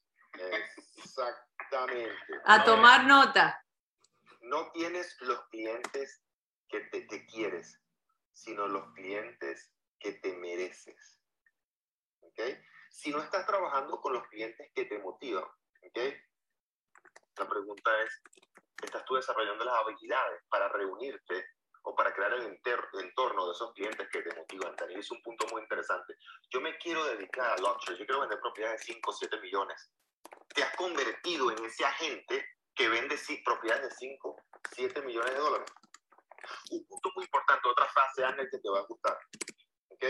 [0.98, 2.42] Exactamente.
[2.46, 3.64] A tomar nota.
[4.42, 6.24] No tienes los clientes
[6.68, 7.80] que te, te quieres,
[8.34, 11.20] sino los clientes que te mereces.
[12.22, 12.40] ¿Ok?
[12.90, 16.00] Si no estás trabajando con los clientes que te motivan, ¿ok?
[17.38, 18.22] La pregunta es,
[18.84, 21.46] ¿estás tú desarrollando las habilidades para reunirte
[21.84, 22.60] o para crear el,
[23.02, 24.76] entorno de esos clientes que te motivan?
[24.76, 26.16] Daniel es un punto muy interesante.
[26.50, 29.92] Yo me quiero dedicar a luxury, yo quiero vender propiedades de 5 o 7 millones.
[30.54, 35.72] Te has convertido en ese agente que vende propiedades de 5, 7 millones de dólares.
[36.72, 39.18] Un punto muy importante, otra frase, Ángel, que te va a gustar.
[39.90, 40.06] ¿Ok?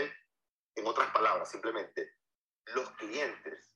[0.76, 2.14] En otras palabras, simplemente,
[2.66, 3.74] los clientes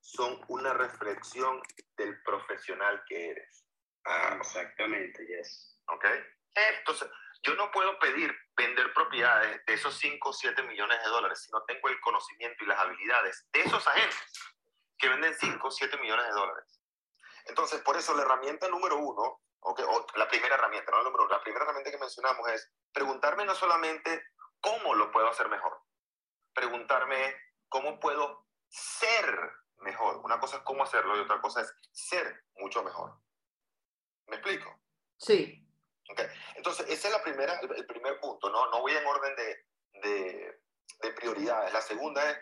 [0.00, 1.60] son una reflexión
[1.96, 3.66] del profesional que eres.
[4.04, 5.78] Ah, exactamente, yes.
[5.88, 6.04] ¿Ok?
[6.54, 7.08] Entonces,
[7.42, 11.50] yo no puedo pedir vender propiedades de esos 5 o 7 millones de dólares si
[11.50, 14.32] no tengo el conocimiento y las habilidades de esos agentes
[15.02, 16.80] que venden 5 o 7 millones de dólares.
[17.46, 21.24] Entonces, por eso la herramienta número uno, okay, o la primera herramienta, no la número
[21.24, 24.24] uno, la primera herramienta que mencionamos es preguntarme no solamente
[24.60, 25.76] cómo lo puedo hacer mejor,
[26.54, 27.34] preguntarme
[27.68, 30.18] cómo puedo ser mejor.
[30.18, 33.18] Una cosa es cómo hacerlo y otra cosa es ser mucho mejor.
[34.28, 34.72] ¿Me explico?
[35.18, 35.66] Sí.
[36.12, 36.26] Okay.
[36.54, 38.70] Entonces, ese es la primera, el primer punto, ¿no?
[38.70, 39.66] No voy en orden de,
[40.08, 40.62] de,
[41.00, 41.72] de prioridades.
[41.72, 42.38] La segunda es,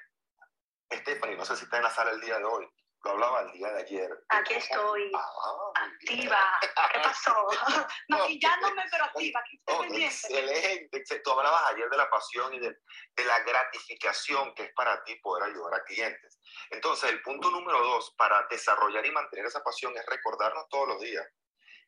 [0.93, 2.69] Stephanie, no sé si está en la sala el día de hoy,
[3.05, 4.25] lo hablaba el día de ayer.
[4.29, 6.39] Aquí estoy, ah, activa.
[6.61, 7.49] ¿Qué pasó?
[8.09, 9.41] Maquillándome, pero activa.
[9.41, 11.21] Aquí estoy oh, excelente.
[11.25, 12.69] Tú hablabas ayer de la pasión y de,
[13.17, 16.41] de, la gratificación que es para ti poder ayudar a clientes.
[16.71, 21.01] Entonces, el punto número dos para desarrollar y mantener esa pasión es recordarnos todos los
[21.01, 21.27] días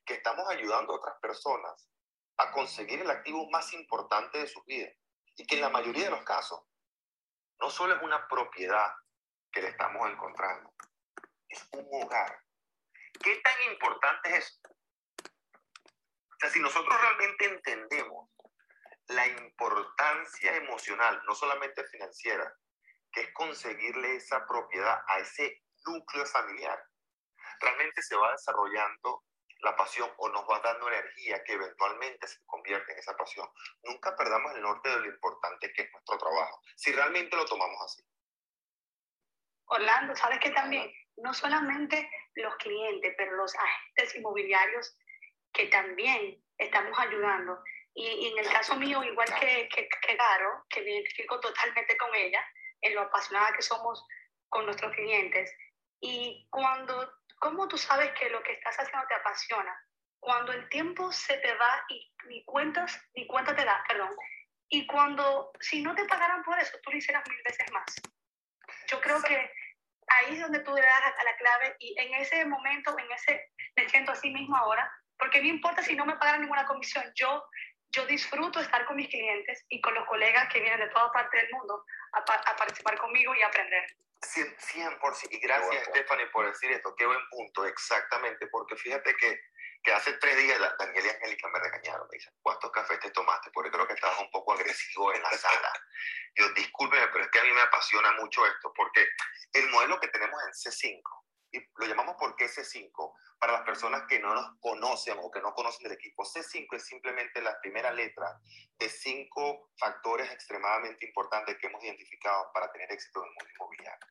[0.04, 1.88] que estamos ayudando a otras personas
[2.38, 4.88] a conseguir el activo más importante de su vida.
[5.36, 6.60] Y que en la mayoría de los casos
[7.62, 8.92] no solo es una propiedad
[9.52, 10.74] que le estamos encontrando,
[11.48, 12.40] es un hogar.
[13.22, 14.60] ¿Qué tan importante es eso?
[14.66, 18.28] O sea, si nosotros realmente entendemos
[19.06, 22.52] la importancia emocional, no solamente financiera,
[23.12, 26.82] que es conseguirle esa propiedad a ese núcleo familiar,
[27.60, 29.22] realmente se va desarrollando
[29.62, 33.48] la pasión o nos va dando energía que eventualmente se convierte en esa pasión.
[33.84, 37.80] Nunca perdamos el norte de lo importante que es nuestro trabajo, si realmente lo tomamos
[37.84, 38.02] así.
[39.66, 40.92] Orlando, ¿sabes qué también?
[41.16, 44.96] No solamente los clientes, pero los agentes inmobiliarios
[45.52, 47.62] que también estamos ayudando.
[47.94, 52.14] Y, en el caso mío, igual que, que, que Garo, que me identifico totalmente con
[52.14, 52.42] ella,
[52.80, 54.04] en lo apasionada que somos
[54.48, 55.54] con nuestros clientes.
[56.00, 57.10] Y cuando,
[57.42, 59.76] ¿cómo tú sabes que lo que estás haciendo te apasiona?
[60.20, 64.14] Cuando el tiempo se te va y ni cuentas, ni cuenta te das, perdón.
[64.68, 67.84] Y cuando, si no te pagaran por eso, tú lo hicieras mil veces más.
[68.86, 69.50] Yo creo que
[70.06, 73.50] ahí es donde tú le das a la clave y en ese momento, en ese,
[73.76, 77.44] me siento así mismo ahora, porque no importa si no me pagaran ninguna comisión, yo,
[77.90, 81.38] yo disfruto estar con mis clientes y con los colegas que vienen de toda parte
[81.38, 83.84] del mundo a, a participar conmigo y aprender.
[84.22, 85.28] 100%, 100%.
[85.30, 86.94] Y gracias, Stephanie, por decir esto.
[86.96, 89.40] Qué buen punto, exactamente, porque fíjate que,
[89.82, 92.06] que hace tres días Daniel y Angélica me regañaron.
[92.10, 93.50] Me dicen, ¿cuántos cafés te tomaste?
[93.52, 95.72] Porque creo que estabas un poco agresivo en la sala.
[96.34, 99.06] Yo, discúlpeme, pero es que a mí me apasiona mucho esto, porque
[99.52, 101.02] el modelo que tenemos en C5,
[101.52, 105.40] y lo llamamos por qué C5, para las personas que no nos conocen o que
[105.40, 108.40] no conocen del equipo, C5 es simplemente la primera letra
[108.78, 114.06] de cinco factores extremadamente importantes que hemos identificado para tener éxito en el mundo inmobiliario.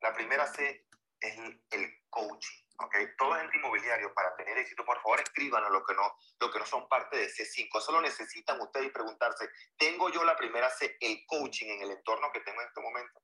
[0.00, 0.86] La primera C
[1.20, 1.38] es
[1.70, 2.64] el, coaching.
[2.78, 3.06] ¿okay?
[3.16, 6.66] Todo ente inmobiliario para tener éxito, por favor escriban lo que no, lo que no
[6.66, 7.78] son parte de C5.
[7.78, 9.48] Eso lo necesitan ustedes preguntarse,
[9.78, 13.20] ¿tengo yo la primera C, el coaching en el entorno que tengo en este momento?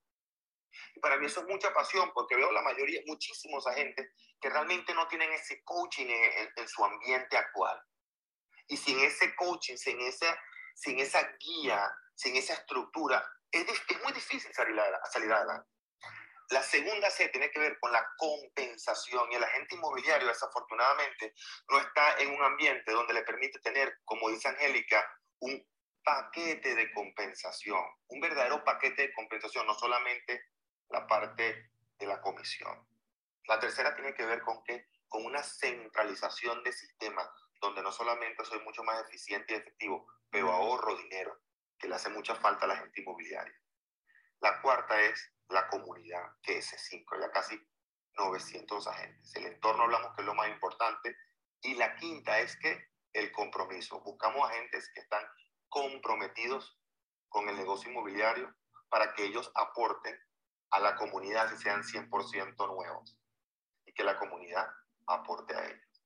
[0.94, 4.10] Y para mí eso es mucha pasión porque veo la mayoría, muchísimos agentes
[4.40, 7.80] que realmente no tienen ese coaching en, su ambiente actual.
[8.68, 10.38] Y sin ese coaching, sin esa,
[10.74, 15.68] sin esa guía, sin esa estructura, es, es muy difícil salir, a, salir adelante.
[16.50, 21.34] La segunda C tiene que ver con la compensación y el agente inmobiliario desafortunadamente
[21.68, 25.04] no está en un ambiente donde le permite tener, como dice Angélica,
[25.40, 25.66] un
[26.04, 30.40] paquete de compensación, un verdadero paquete de compensación, no solamente
[30.90, 32.86] la parte de la comisión.
[33.46, 37.28] La tercera tiene que ver con que con una centralización de sistemas
[37.60, 41.40] donde no solamente soy mucho más eficiente y efectivo, pero ahorro dinero,
[41.78, 43.58] que le hace mucha falta a la gente inmobiliaria.
[44.40, 47.58] La cuarta es la comunidad, que es C5, ya casi
[48.18, 49.34] 900 agentes.
[49.36, 51.16] El entorno hablamos que es lo más importante.
[51.62, 54.00] Y la quinta es que el compromiso.
[54.00, 55.24] Buscamos agentes que están
[55.68, 56.78] comprometidos
[57.28, 58.54] con el negocio inmobiliario
[58.88, 60.18] para que ellos aporten
[60.70, 63.16] a la comunidad si sean 100% nuevos
[63.84, 64.68] y que la comunidad
[65.06, 66.02] aporte a ellos.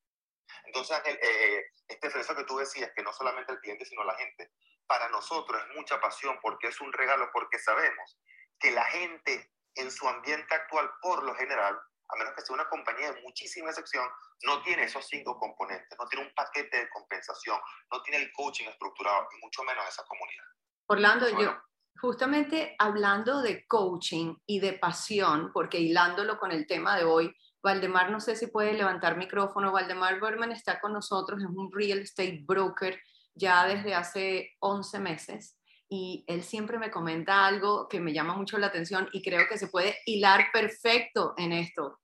[0.65, 4.15] Entonces, Ángel, eh, este proceso que tú decías, que no solamente el cliente, sino la
[4.15, 4.51] gente,
[4.85, 8.19] para nosotros es mucha pasión porque es un regalo, porque sabemos
[8.59, 12.67] que la gente en su ambiente actual, por lo general, a menos que sea una
[12.67, 14.05] compañía de muchísima excepción,
[14.43, 17.59] no tiene esos cinco componentes, no tiene un paquete de compensación,
[17.91, 20.43] no tiene el coaching estructurado y mucho menos esa comunidad.
[20.87, 21.57] Orlando, yo,
[21.99, 28.09] justamente hablando de coaching y de pasión, porque hilándolo con el tema de hoy, Valdemar,
[28.09, 29.71] no sé si puede levantar micrófono.
[29.71, 32.99] Valdemar Berman está con nosotros, es un real estate broker
[33.35, 35.57] ya desde hace 11 meses
[35.93, 39.57] y él siempre me comenta algo que me llama mucho la atención y creo que
[39.57, 41.99] se puede hilar perfecto en esto.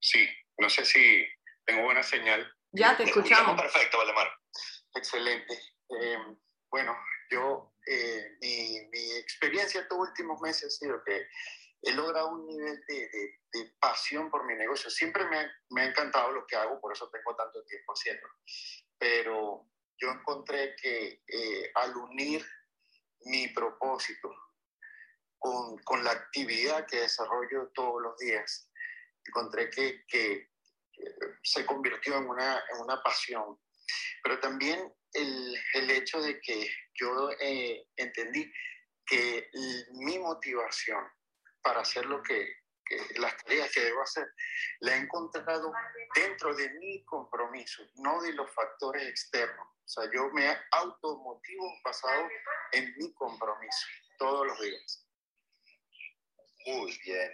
[0.00, 1.22] Sí, no sé si
[1.66, 2.50] tengo buena señal.
[2.72, 3.60] Ya te escuchamos.
[3.60, 4.28] Perfecto, Valdemar.
[4.94, 5.54] Excelente.
[5.88, 6.38] Em,
[6.76, 6.94] bueno,
[7.30, 8.76] yo, eh, mi,
[9.16, 11.26] experiencia estos últimos meses ha sido que
[11.80, 13.40] he logrado un nivel de,
[13.80, 14.90] pasión por mi negocio.
[14.90, 18.28] Siempre me, me, ha encantado lo que hago, por eso tengo tanto tiempo haciendo.
[18.98, 22.44] Pero yo encontré que eh, al unir
[23.20, 24.30] mi propósito
[25.38, 28.70] con, con, la actividad que desarrollo todos los días,
[29.24, 30.50] encontré que, que,
[31.42, 33.58] se convirtió en una, en una pasión.
[34.22, 38.50] Pero también el, el hecho de que yo eh, entendí
[39.06, 39.48] que
[39.92, 41.04] mi motivación
[41.62, 42.46] para hacer lo que,
[43.16, 44.26] las tareas que debo hacer,
[44.80, 45.72] la he encontrado
[46.14, 49.66] dentro de mi compromiso, no de los factores externos.
[49.84, 52.28] O sea, yo me automotivo basado
[52.72, 53.86] en mi compromiso
[54.18, 55.06] todos los días.
[56.66, 57.30] Muy bien.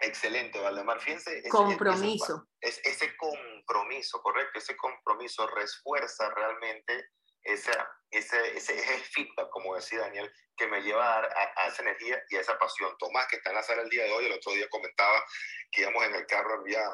[0.00, 1.00] Excelente, Valdemar.
[1.00, 1.42] Fíjense.
[1.48, 2.48] compromiso.
[2.60, 4.58] Es, ese compromiso, correcto.
[4.58, 7.10] Ese compromiso refuerza realmente
[7.42, 8.74] esa, ese, ese,
[9.14, 12.58] feedback, como decía Daniel, que me lleva a, dar a, esa energía y a esa
[12.58, 12.96] pasión.
[12.98, 15.22] Tomás, que está en la sala el día de hoy, el otro día comentaba
[15.70, 16.84] que íbamos en el carro en vía,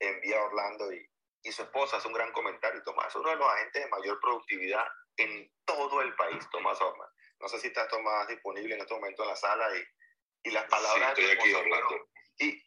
[0.00, 1.08] en vía Orlando y,
[1.42, 2.82] y su esposa hace un gran comentario.
[2.82, 7.08] Tomás es uno de los agentes de mayor productividad en todo el país, Tomás Orman.
[7.40, 10.64] No sé si está Tomás disponible en este momento en la sala y, y las
[10.64, 11.12] palabras...
[11.16, 12.08] Sí, estoy aquí, Orlando.
[12.38, 12.62] Y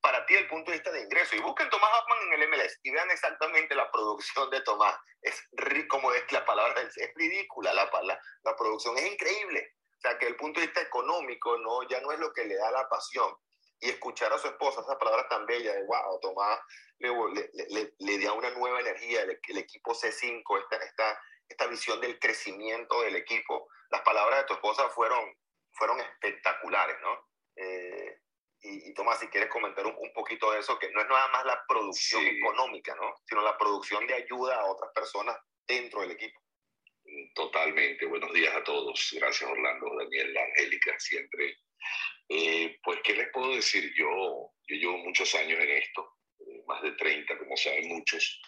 [0.00, 1.34] para ti el punto de vista de ingreso.
[1.34, 4.96] Y busquen Tomás Hoffman en el MLS y vean exactamente la producción de Tomás.
[5.22, 5.42] Es
[5.88, 9.74] como es la palabra, es ridícula la, la, la producción, es increíble.
[9.96, 12.56] O sea, que el punto de vista económico no, ya no es lo que le
[12.56, 13.34] da la pasión.
[13.80, 16.60] y escuchar a su esposa esas palabras tan bellas de wow, Tomás
[16.98, 17.10] le,
[17.70, 22.18] le, le, dio una nueva energía, el, el equipo C5, esta, esta, esta visión del
[22.18, 23.68] crecimiento del equipo.
[23.90, 25.34] Las palabras de tu esposa fueron,
[25.72, 27.28] fueron espectaculares, ¿no?
[27.56, 28.20] Eh,
[28.64, 31.62] y, Tomás, si quieres comentar un, poquito de eso, que no es nada más la
[31.68, 33.14] producción económica, ¿no?
[33.26, 35.36] Sino la producción de ayuda a otras personas
[35.66, 36.40] dentro del equipo.
[37.34, 38.06] Totalmente.
[38.06, 39.10] Buenos días a todos.
[39.12, 41.58] Gracias, Orlando, Daniel, Angélica, siempre.
[42.30, 43.92] Eh, pues, ¿qué les puedo decir?
[43.94, 48.40] Yo, yo llevo muchos años en esto, eh, más de 30, como saben muchos.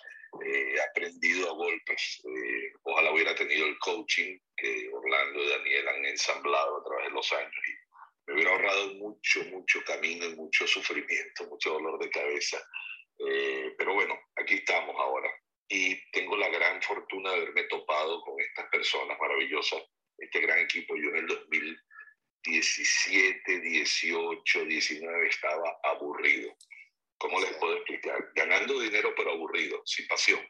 [0.45, 2.23] he aprendido a golpes.
[2.83, 7.33] ojalá hubiera tenido el coaching que Orlando y Daniel han ensamblado a través de los
[7.33, 7.53] años
[8.27, 12.59] me hubiera ahorrado mucho, mucho camino y mucho sufrimiento, mucho dolor de cabeza.
[13.19, 15.31] Eh, pero bueno, aquí estamos ahora.
[15.69, 19.83] Y tengo la gran fortuna de haberme topado con estas personas maravillosas,
[20.19, 20.97] este gran equipo.
[20.97, 26.57] Yo en el 2017, 18, 19 estaba aburrido.
[27.19, 28.31] ¿Cómo les puedo explicar?
[28.35, 30.41] Ganando dinero pero aburrido, sin pasión.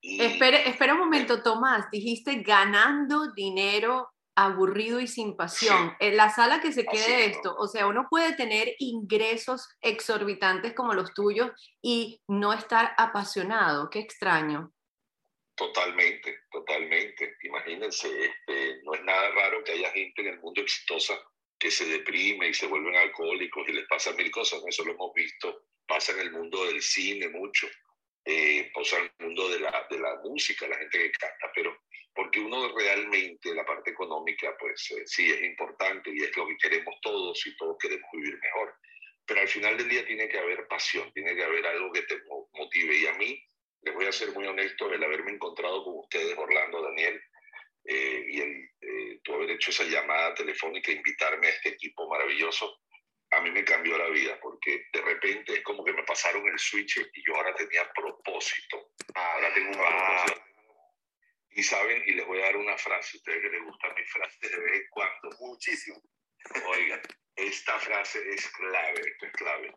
[0.00, 1.90] espera, espera un momento, Tomás.
[1.90, 4.10] Dijiste ganando dinero
[4.44, 5.96] aburrido y sin pasión.
[5.98, 10.94] En la sala que se quede esto, o sea, uno puede tener ingresos exorbitantes como
[10.94, 11.50] los tuyos
[11.82, 13.90] y no estar apasionado.
[13.90, 14.72] Qué extraño.
[15.56, 17.36] Totalmente, totalmente.
[17.42, 21.18] Imagínense, este, no es nada raro que haya gente en el mundo exitosa
[21.58, 24.62] que se deprime y se vuelven alcohólicos y les pasan mil cosas.
[24.68, 25.64] Eso lo hemos visto.
[25.84, 27.66] Pasa en el mundo del cine mucho.
[28.24, 31.76] Eh, pasa en el mundo de la, de la música, la gente que canta, pero
[32.18, 36.56] porque uno realmente, la parte económica, pues eh, sí es importante y es lo que
[36.56, 38.74] queremos todos y todos queremos vivir mejor.
[39.24, 42.20] Pero al final del día tiene que haber pasión, tiene que haber algo que te
[42.54, 42.96] motive.
[42.96, 43.40] Y a mí,
[43.82, 47.22] les voy a ser muy honesto, el haberme encontrado con ustedes, Orlando, Daniel,
[47.84, 52.80] eh, y el, eh, tú haber hecho esa llamada telefónica, invitarme a este equipo maravilloso,
[53.30, 56.58] a mí me cambió la vida, porque de repente es como que me pasaron el
[56.58, 58.90] switch y yo ahora tenía propósito.
[59.14, 60.48] Ahora tengo un propósito
[61.58, 64.04] y saben, y les voy a dar una frase, a ustedes que les gusta mi
[64.04, 66.00] frase de vez en cuando, muchísimo.
[66.68, 67.02] Oigan,
[67.34, 69.74] esta frase es clave, esto es clave.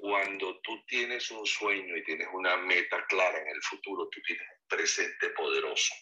[0.00, 4.46] Cuando tú tienes un sueño y tienes una meta clara en el futuro, tú tienes
[4.48, 5.92] un presente poderoso.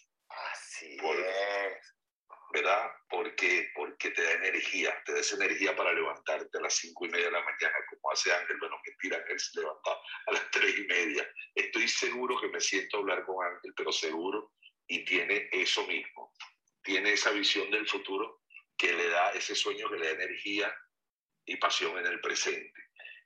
[0.53, 1.95] Así es.
[2.53, 2.89] ¿Verdad?
[3.11, 7.09] Porque, porque te da energía, te da esa energía para levantarte a las cinco y
[7.09, 8.57] media de la mañana, como hace Ángel.
[8.61, 9.91] Bueno, mentira, él se levanta
[10.27, 11.29] a las tres y media.
[11.57, 14.53] Estoy seguro que me siento a hablar con Ángel, pero seguro
[14.89, 16.33] y tiene eso mismo,
[16.83, 18.41] tiene esa visión del futuro
[18.77, 20.75] que le da ese sueño, que le da energía
[21.45, 22.73] y pasión en el presente.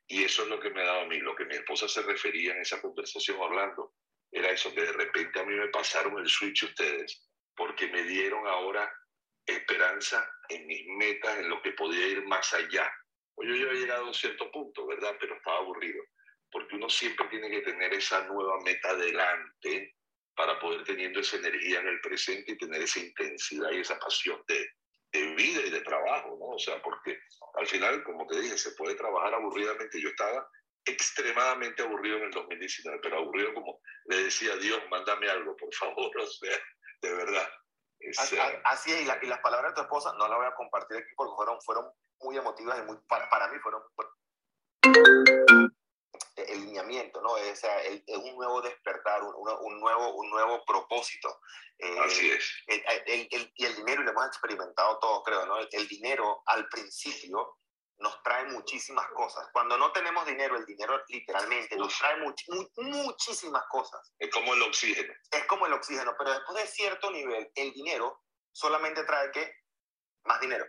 [0.09, 2.03] Y eso es lo que me ha dado a mí, lo que mi esposa se
[2.03, 3.95] refería en esa conversación hablando,
[4.31, 8.47] era eso, que de repente a mí me pasaron el switch ustedes, porque me dieron
[8.47, 8.93] ahora
[9.47, 12.91] esperanza en mis metas, en lo que podía ir más allá.
[13.35, 15.17] Pues yo ya había llegado a un cierto punto, ¿verdad?
[15.21, 16.03] Pero estaba aburrido,
[16.51, 19.97] porque uno siempre tiene que tener esa nueva meta delante
[20.35, 24.43] para poder teniendo esa energía en el presente y tener esa intensidad y esa pasión
[24.49, 24.67] de,
[25.13, 26.57] de vida y de trabajo, ¿no?
[26.57, 27.19] O sea, porque
[27.55, 30.01] al final, como te dije, se puede trabajar aburridamente.
[30.01, 30.49] Yo estaba
[30.85, 36.11] extremadamente aburrido en el 2019, pero aburrido como le decía Dios, mándame algo, por favor,
[36.19, 36.59] o sea,
[37.03, 37.49] de verdad.
[38.65, 41.35] así, es, y, las palabras de tu esposa no las voy a compartir aquí porque
[41.37, 41.87] fueron, fueron
[42.21, 43.83] muy emotivas y muy, para, para mí fueron
[46.49, 47.37] el lineamiento, ¿no?
[47.37, 51.41] Es, es un nuevo despertar, un, un, nuevo, un nuevo propósito.
[51.79, 52.63] Eh, Así es.
[52.67, 55.59] El, el, y el dinero, y lo hemos experimentado todos, creo, ¿no?
[55.59, 57.59] El, dinero al principio
[57.99, 59.49] nos trae muchísimas cosas.
[59.53, 62.17] Cuando no tenemos dinero, el dinero literalmente nos trae
[62.77, 64.13] muchísimas cosas.
[64.19, 65.13] Es como el oxígeno.
[65.31, 68.23] Es como el oxígeno, pero después de cierto nivel, el dinero
[68.53, 69.55] solamente trae ¿qué?
[70.25, 70.67] Más dinero.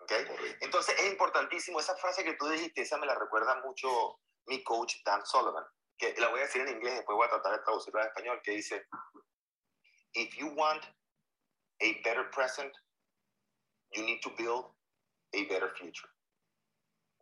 [0.00, 0.26] ¿Okay?
[0.60, 4.96] Entonces es importantísimo, esa frase que tú dijiste, esa me la recuerda mucho mi coach
[5.04, 5.64] Dan Sullivan,
[5.98, 8.40] que la voy a decir en inglés, después voy a tratar de traducirla en español,
[8.42, 8.86] que dice,
[10.14, 10.84] if you want
[11.80, 12.72] a better present,
[13.94, 14.66] you need to build
[15.34, 16.08] a better future.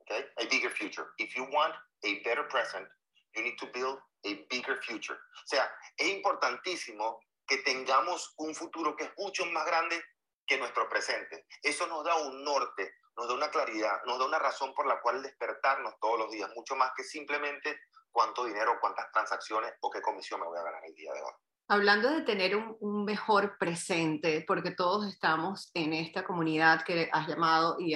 [0.02, 0.24] Okay?
[0.38, 1.06] A bigger future.
[1.18, 1.74] If you want
[2.04, 2.86] a better present,
[3.34, 5.14] you need to build a bigger future.
[5.16, 10.02] O sea, es importantísimo que tengamos un futuro que es mucho más grande
[10.46, 11.46] que nuestro presente.
[11.62, 15.00] Eso nos da un norte, nos da una claridad, nos da una razón por la
[15.00, 17.78] cual despertarnos todos los días, mucho más que simplemente
[18.10, 21.32] cuánto dinero, cuántas transacciones o qué comisión me voy a ganar el día de hoy.
[21.68, 27.76] Hablando de tener un, mejor presente, porque todos estamos en esta comunidad que has llamado
[27.80, 27.94] y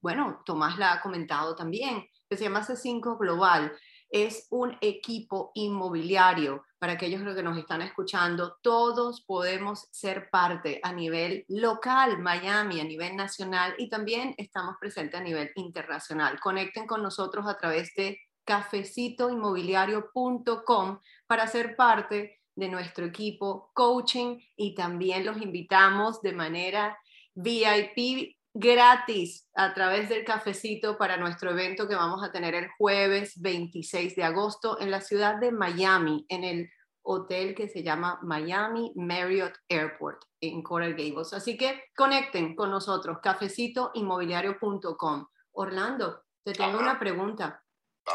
[0.00, 3.74] bueno, Tomás la ha comentado también, que se llama C5 Global.
[4.10, 6.64] Es un equipo inmobiliario.
[6.78, 12.84] Para aquellos que nos están escuchando, todos podemos ser parte a nivel local, Miami, a
[12.84, 16.40] nivel nacional y también estamos presentes a nivel internacional.
[16.40, 24.74] Conecten con nosotros a través de cafecitoinmobiliario.com para ser parte de nuestro equipo coaching y
[24.74, 26.98] también los invitamos de manera
[27.34, 33.40] VIP gratis a través del cafecito para nuestro evento que vamos a tener el jueves
[33.40, 36.70] 26 de agosto en la ciudad de Miami, en el
[37.02, 41.32] hotel que se llama Miami Marriott Airport en Coral Gables.
[41.32, 45.26] Así que conecten con nosotros, cafecitoinmobiliario.com.
[45.52, 47.64] Orlando, te tengo una pregunta.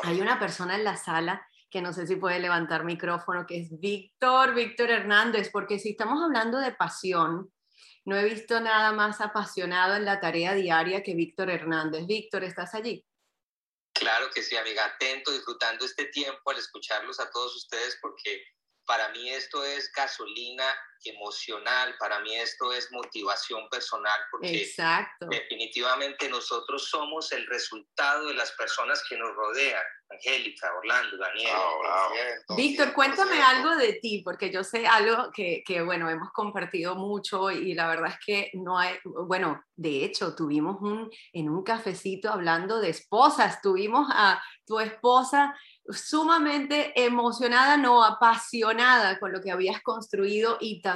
[0.03, 3.79] Hay una persona en la sala que no sé si puede levantar micrófono, que es
[3.79, 7.51] Víctor, Víctor Hernández, porque si estamos hablando de pasión,
[8.05, 12.05] no he visto nada más apasionado en la tarea diaria que Víctor Hernández.
[12.05, 13.05] Víctor, ¿estás allí?
[13.93, 18.43] Claro que sí, amiga, atento, disfrutando este tiempo al escucharlos a todos ustedes, porque
[18.85, 20.65] para mí esto es gasolina
[21.05, 25.27] emocional, para mí esto es motivación personal, porque Exacto.
[25.27, 29.83] definitivamente nosotros somos el resultado de las personas que nos rodean.
[30.09, 31.51] Angélica, Orlando, Daniel.
[32.55, 37.49] Víctor, cuéntame algo de ti, porque yo sé algo que, que, bueno, hemos compartido mucho
[37.49, 42.31] y la verdad es que no hay, bueno, de hecho, tuvimos un, en un cafecito
[42.31, 45.55] hablando de esposas, tuvimos a tu esposa
[45.89, 50.94] sumamente emocionada, no apasionada con lo que habías construido y también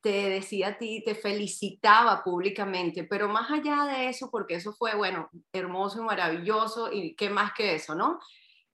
[0.00, 4.94] te decía a ti, te felicitaba públicamente, pero más allá de eso, porque eso fue,
[4.94, 8.18] bueno, hermoso y maravilloso, y qué más que eso, ¿no?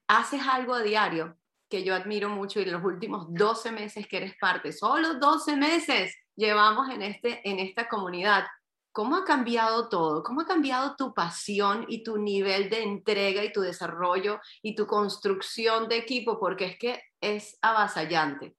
[0.07, 1.37] Haces algo a diario
[1.69, 5.57] que yo admiro mucho y en los últimos 12 meses que eres parte, solo 12
[5.57, 8.45] meses llevamos en, este, en esta comunidad.
[8.93, 10.23] ¿Cómo ha cambiado todo?
[10.23, 14.87] ¿Cómo ha cambiado tu pasión y tu nivel de entrega y tu desarrollo y tu
[14.87, 16.39] construcción de equipo?
[16.39, 18.57] Porque es que es avasallante.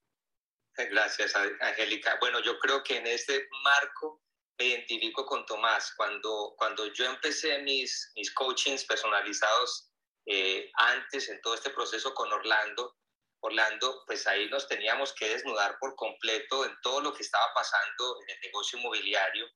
[0.77, 2.17] Gracias, Angélica.
[2.19, 4.21] Bueno, yo creo que en este marco
[4.59, 5.93] me identifico con Tomás.
[5.95, 9.91] Cuando, cuando yo empecé mis, mis coachings personalizados
[10.27, 12.95] eh, antes, en todo este proceso con Orlando,
[13.39, 18.19] Orlando, pues ahí nos teníamos que desnudar por completo en todo lo que estaba pasando
[18.21, 19.47] en el negocio inmobiliario.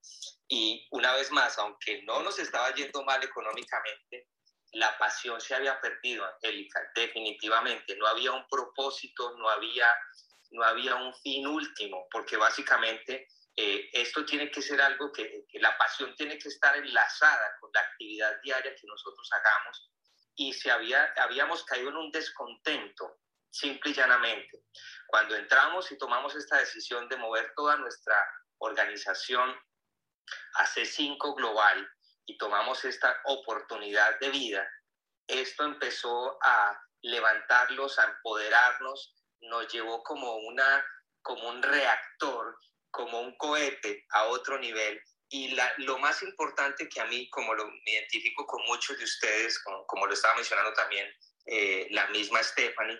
[0.48, 4.28] Y una vez más, aunque no nos estaba yendo mal económicamente,
[4.74, 7.96] la pasión se había perdido, Angélica, definitivamente.
[7.98, 9.88] No había un propósito, no había
[10.52, 15.78] no había un fin último, porque básicamente eh, esto tiene que ser algo que, la
[15.78, 19.92] pasión tiene que estar enlazada con la actividad diaria que nosotros hagamos
[20.36, 24.64] y se había, habíamos caído en un descontento, simple y llanamente.
[25.08, 28.16] Cuando entramos y tomamos esta decisión de mover toda nuestra
[28.60, 29.54] organización
[30.56, 31.88] a C5 Global
[32.26, 34.68] y tomamos esta oportunidad de vida,
[35.28, 40.86] esto empezó a levantarlos, a empoderarnos, nos llevó como, una,
[41.22, 42.58] como un reactor,
[42.90, 45.02] como un cohete a otro nivel.
[45.30, 49.06] Y la, lo más importante que a mí, como lo me identifico con muchos de
[49.06, 51.08] ustedes, como, lo estaba mencionando también
[51.46, 53.00] eh, la misma Stephanie,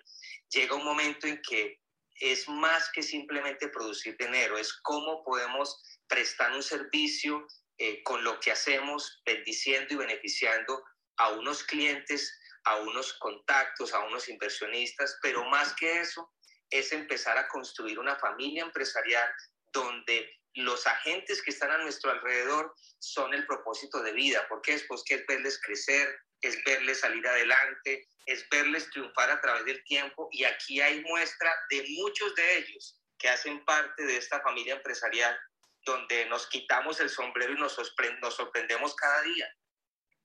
[0.50, 1.82] llega un momento en que
[2.16, 7.46] es más que simplemente producir dinero, es cómo podemos prestar un servicio
[7.78, 10.84] eh, con lo que hacemos, bendiciendo y beneficiando
[11.18, 16.32] a unos clientes a unos contactos, a unos inversionistas, pero más que eso
[16.70, 19.30] es empezar a construir una familia empresarial
[19.74, 24.86] donde los agentes que están a nuestro alrededor son el propósito de vida, porque es,
[24.88, 29.84] pues, que es verles crecer, es verles salir adelante, es verles triunfar a través del
[29.86, 30.28] tiempo.
[30.32, 35.38] Y aquí hay muestra de muchos de ellos que hacen parte de esta familia empresarial
[35.86, 39.48] donde nos quitamos el sombrero y nos, sorprendemos cada día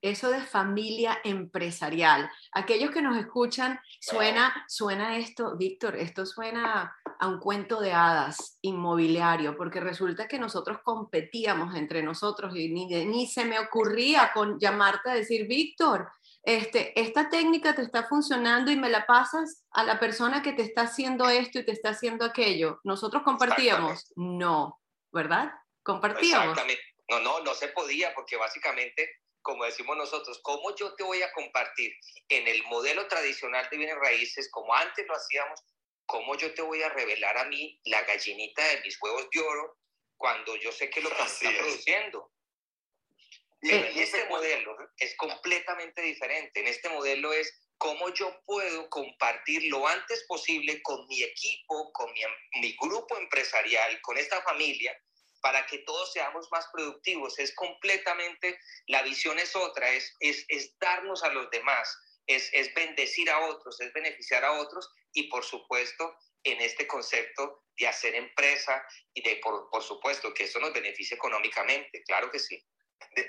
[0.03, 2.31] eso de familia empresarial.
[2.53, 8.59] Aquellos que nos escuchan, suena, suena esto, Víctor, esto suena a un cuento de hadas
[8.63, 14.59] inmobiliario, porque resulta que nosotros competíamos entre nosotros y ni, ni se me ocurría con
[14.59, 16.09] llamarte a decir, Víctor,
[16.43, 20.63] este, esta técnica te está funcionando y me la pasas a la persona que te
[20.63, 22.81] está haciendo esto y te está haciendo aquello.
[22.85, 24.13] Nosotros compartíamos.
[24.15, 24.81] No,
[25.11, 25.53] ¿verdad?
[25.83, 26.51] Compartíamos.
[26.51, 26.83] Exactamente.
[27.09, 29.09] No, no, no se podía porque básicamente
[29.47, 31.93] como decimos nosotros, ¿cómo yo te voy a compartir
[32.29, 35.63] en el modelo tradicional de bienes raíces, como antes lo hacíamos,
[36.05, 39.79] cómo yo te voy a revelar a mí la gallinita de mis huevos de oro
[40.17, 42.33] cuando yo sé que lo que está produciendo?
[43.63, 46.59] Y en este modelo es completamente diferente.
[46.59, 52.13] En este modelo es cómo yo puedo compartir lo antes posible con mi equipo, con
[52.13, 52.21] mi,
[52.61, 55.01] mi grupo empresarial, con esta familia,
[55.47, 57.39] para que todos seamos más productivos.
[57.39, 63.31] Es completamente, la visión es otra, es, es, darnos a los demás, es, es bendecir
[63.31, 68.85] a otros, es beneficiar a otros y por supuesto en este concepto de hacer empresa
[69.15, 72.61] y de, por, por supuesto, que eso nos beneficie económicamente, claro que sí.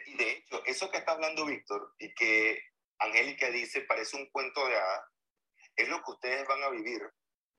[0.08, 2.60] y de hecho, eso que está hablando Víctor y que
[2.98, 5.06] Angélica dice parece un cuento de hadas,
[5.76, 7.00] es lo que ustedes van a vivir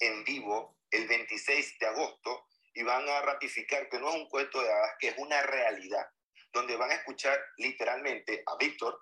[0.01, 2.49] en vivo el 26 de agosto
[2.79, 6.09] y van a ratificar que no es un cuento de hadas, que es una realidad,
[6.53, 8.97] donde van a escuchar literalmente a Víctor,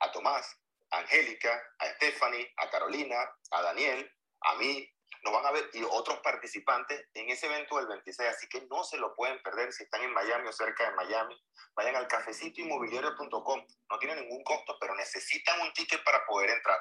[0.00, 0.60] a Tomás,
[0.90, 3.16] a Angélica, a Stephanie, a Carolina,
[3.52, 4.06] a Daniel,
[4.42, 4.86] a mí,
[5.22, 8.84] nos van a ver y otros participantes en ese evento del 26, así que no
[8.84, 11.42] se lo pueden perder si están en Miami o cerca de Miami.
[11.74, 16.78] Vayan al cafecitoinmobiliario.com, no tiene ningún costo, pero necesitan un ticket para poder entrar.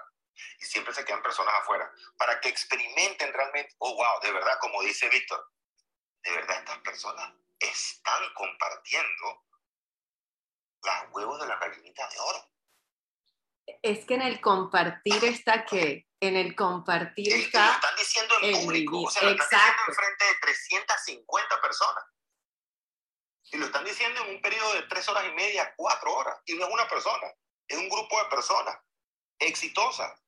[0.59, 4.81] Y siempre se quedan personas afuera, para que experimenten realmente, oh, wow, de verdad, como
[4.81, 5.45] dice Víctor,
[6.23, 9.45] de verdad estas personas están compartiendo
[10.83, 12.51] las huevos de la gallinita de oro.
[13.83, 17.65] Es que en el compartir está que en el compartir está.
[17.65, 22.03] Lo están diciendo en público, o sea, lo están diciendo en frente de 350 personas.
[23.53, 26.39] Y lo están diciendo en un periodo de tres horas y media, cuatro horas.
[26.45, 27.27] Y no es una persona,
[27.67, 28.77] es un grupo de personas
[29.39, 30.21] exitosas.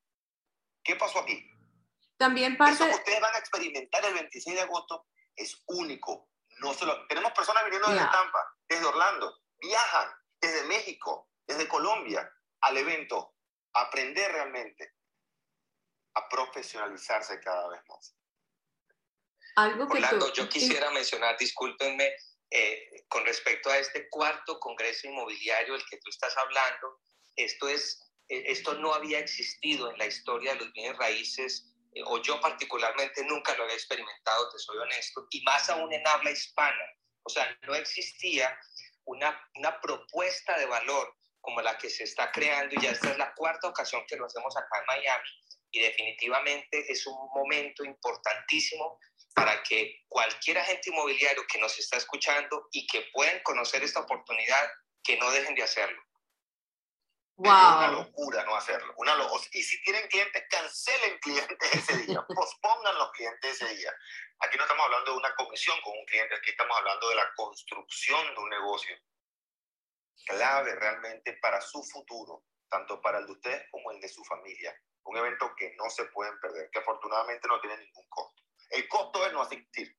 [0.84, 1.50] ¿Qué pasó aquí?
[2.18, 2.74] También parte.
[2.74, 6.30] Eso que ustedes van a experimentar el 26 de agosto es único.
[6.60, 10.10] No se Tenemos personas viniendo desde Tampa, desde Orlando, viajan
[10.40, 12.30] desde México, desde Colombia
[12.62, 13.36] al evento,
[13.74, 14.94] aprender realmente
[16.16, 18.16] a profesionalizarse cada vez más.
[19.56, 22.16] Algo que Orlando, yo quisiera mencionar, discúlpenme,
[22.50, 27.02] eh, con respecto a este cuarto Congreso Inmobiliario del que tú estás hablando,
[27.36, 31.73] esto, es, eh, esto no había existido en la historia de los bienes raíces
[32.06, 36.32] o yo particularmente nunca lo había experimentado, te soy honesto, y más aún en habla
[36.32, 36.84] hispana.
[37.24, 38.58] O sea, no existía
[39.06, 43.18] una, una propuesta de valor como la que se está creando y ya esta es
[43.18, 45.30] la cuarta ocasión que lo hacemos acá en Miami
[45.74, 49.00] y definitivamente es un momento importantísimo
[49.36, 54.70] para que cualquier agente inmobiliario que nos está escuchando y que pueden conocer esta oportunidad,
[55.04, 56.00] que no dejen de hacerlo.
[57.36, 57.52] Wow.
[57.52, 58.94] Es una locura no hacerlo.
[58.98, 59.18] Una
[59.52, 63.92] y si tienen clientes, cancelen clientes ese día, pospongan los clientes ese día.
[64.40, 67.34] Aquí no estamos hablando de una comisión con un cliente, aquí estamos hablando de la
[67.36, 68.96] construcción de un negocio
[70.26, 74.76] clave realmente para su futuro, tanto para el de ustedes como el de su familia.
[75.06, 78.42] Un evento que no se pueden perder, que afortunadamente no tiene ningún costo.
[78.70, 79.96] El costo es no asistir.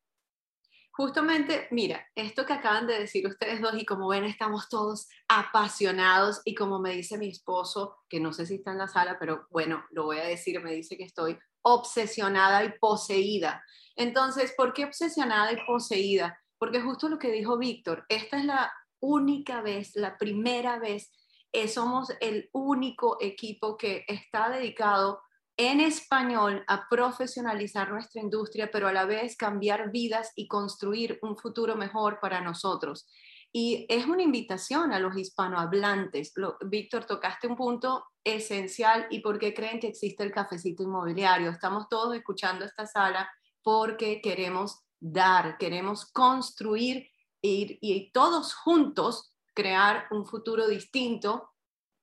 [0.97, 6.41] Justamente, mira, esto que acaban de decir ustedes dos y como ven estamos todos apasionados
[6.45, 9.45] y como me dice mi esposo, que no sé si está en la sala, pero
[9.51, 13.61] bueno, lo voy a decir, me dice que estoy obsesionada y poseída.
[13.97, 16.39] Entonces, ¿por qué obsesionada y poseída?
[16.57, 18.71] Porque justo lo que dijo Víctor, esta es la
[19.01, 21.11] única vez, la primera vez,
[21.51, 25.21] eh, somos el único equipo que está dedicado
[25.57, 31.37] en español a profesionalizar nuestra industria, pero a la vez cambiar vidas y construir un
[31.37, 33.07] futuro mejor para nosotros.
[33.51, 36.33] Y es una invitación a los hispanohablantes.
[36.65, 41.51] Víctor, tocaste un punto esencial y por qué creen que existe el cafecito inmobiliario.
[41.51, 43.29] Estamos todos escuchando esta sala
[43.63, 47.09] porque queremos dar, queremos construir
[47.41, 51.54] y todos juntos crear un futuro distinto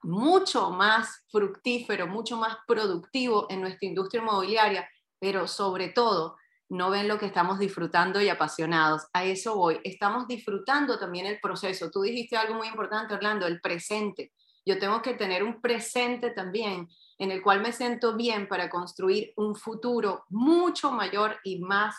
[0.02, 4.88] mucho más fructífero, mucho más productivo en nuestra industria inmobiliaria,
[5.18, 6.36] pero sobre todo
[6.68, 9.02] no ven lo que estamos disfrutando y apasionados.
[9.12, 9.78] A eso voy.
[9.84, 11.90] Estamos disfrutando también el proceso.
[11.90, 14.32] Tú dijiste algo muy importante, Orlando, el presente.
[14.64, 16.88] Yo tengo que tener un presente también
[17.18, 21.94] en el cual me siento bien para construir un futuro mucho mayor y más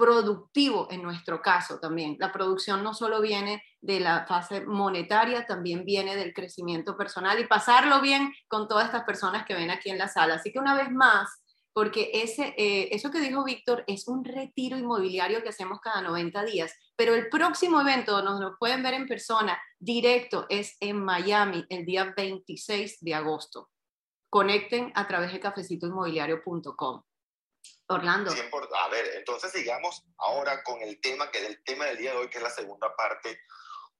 [0.00, 2.16] productivo en nuestro caso también.
[2.18, 7.46] La producción no solo viene de la fase monetaria, también viene del crecimiento personal y
[7.46, 10.34] pasarlo bien con todas estas personas que ven aquí en la sala.
[10.34, 11.42] Así que una vez más,
[11.72, 16.44] porque ese, eh, eso que dijo Víctor es un retiro inmobiliario que hacemos cada 90
[16.44, 21.64] días, pero el próximo evento nos lo pueden ver en persona directo es en Miami
[21.68, 23.68] el día 26 de agosto.
[24.30, 27.02] Conecten a través de cafecitoinmobiliario.com.
[27.90, 28.30] Orlando.
[28.30, 32.18] A ver, entonces sigamos ahora con el tema, que es el tema del día de
[32.18, 33.40] hoy, que es la segunda parte,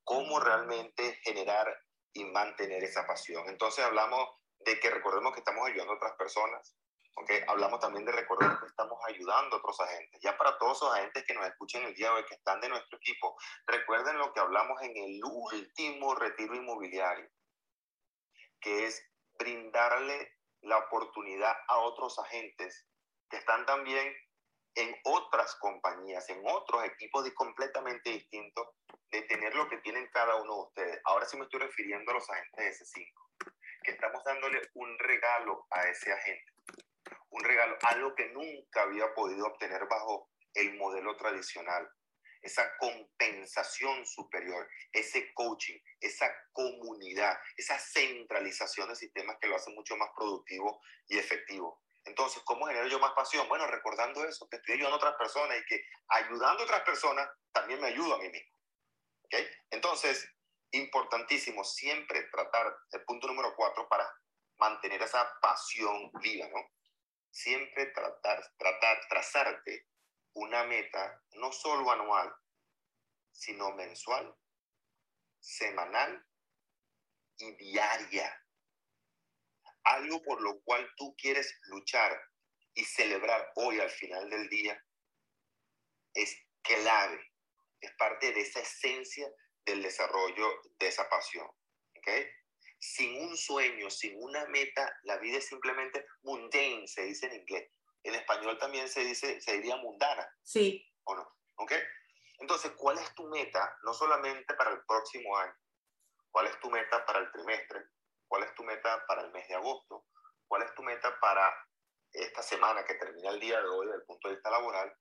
[0.04, 1.66] cómo realmente generar
[2.12, 3.48] y mantener esa pasión.
[3.48, 4.28] Entonces hablamos
[4.60, 6.76] de que recordemos que estamos ayudando a otras personas,
[7.16, 7.42] ¿okay?
[7.48, 10.20] Hablamos también de recordar que estamos ayudando a otros agentes.
[10.22, 12.68] Ya para todos esos agentes que nos escuchen el día de hoy, que están de
[12.68, 13.36] nuestro equipo,
[13.66, 17.28] recuerden lo que hablamos en el último retiro inmobiliario,
[18.60, 19.04] que es
[19.36, 22.86] brindarle la oportunidad a otros agentes
[23.30, 24.14] que están también
[24.74, 28.68] en otras compañías, en otros equipos completamente distintos,
[29.10, 31.00] de tener lo que tienen cada uno de ustedes.
[31.04, 33.52] Ahora sí me estoy refiriendo a los agentes de S5,
[33.82, 36.52] que estamos dándole un regalo a ese agente.
[37.30, 41.88] Un regalo, algo que nunca había podido obtener bajo el modelo tradicional.
[42.42, 49.96] Esa compensación superior, ese coaching, esa comunidad, esa centralización de sistemas que lo hace mucho
[49.96, 51.82] más productivo y efectivo.
[52.04, 53.48] Entonces, ¿cómo genero yo más pasión?
[53.48, 57.28] Bueno, recordando eso, que estoy ayudando a otras personas y que ayudando a otras personas
[57.52, 58.50] también me ayudo a mí mismo.
[59.24, 59.46] ¿Okay?
[59.70, 60.28] Entonces,
[60.72, 64.10] importantísimo siempre tratar, el punto número cuatro, para
[64.58, 66.60] mantener esa pasión viva, ¿no?
[67.30, 69.86] Siempre tratar, tratar, trazarte
[70.34, 72.32] una meta, no solo anual,
[73.30, 74.34] sino mensual,
[75.38, 76.24] semanal
[77.38, 78.39] y diaria
[79.84, 82.20] algo por lo cual tú quieres luchar
[82.74, 84.82] y celebrar hoy al final del día,
[86.14, 87.20] es clave,
[87.80, 89.28] es parte de esa esencia
[89.64, 91.48] del desarrollo de esa pasión.
[91.98, 92.26] ¿okay?
[92.78, 97.70] Sin un sueño, sin una meta, la vida es simplemente mundane, se dice en inglés.
[98.02, 100.26] En español también se dice, se diría mundana.
[100.42, 100.86] Sí.
[101.04, 101.36] ¿O no?
[101.56, 101.72] ¿Ok?
[102.38, 103.76] Entonces, ¿cuál es tu meta?
[103.82, 105.54] No solamente para el próximo año.
[106.30, 107.80] ¿Cuál es tu meta para el trimestre?
[108.30, 110.06] ¿Cuál es tu meta para el mes de agosto?
[110.46, 111.52] ¿Cuál es tu meta para
[112.12, 114.96] esta semana que termina el día de hoy desde el punto de vista laboral?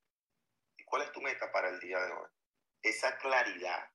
[0.75, 2.27] ¿Y cuál es tu meta para el día de hoy?
[2.81, 3.87] Esa claridad,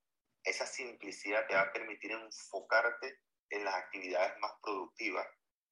[0.45, 5.27] esa simplicidad te va a permitir enfocarte en las actividades más productivas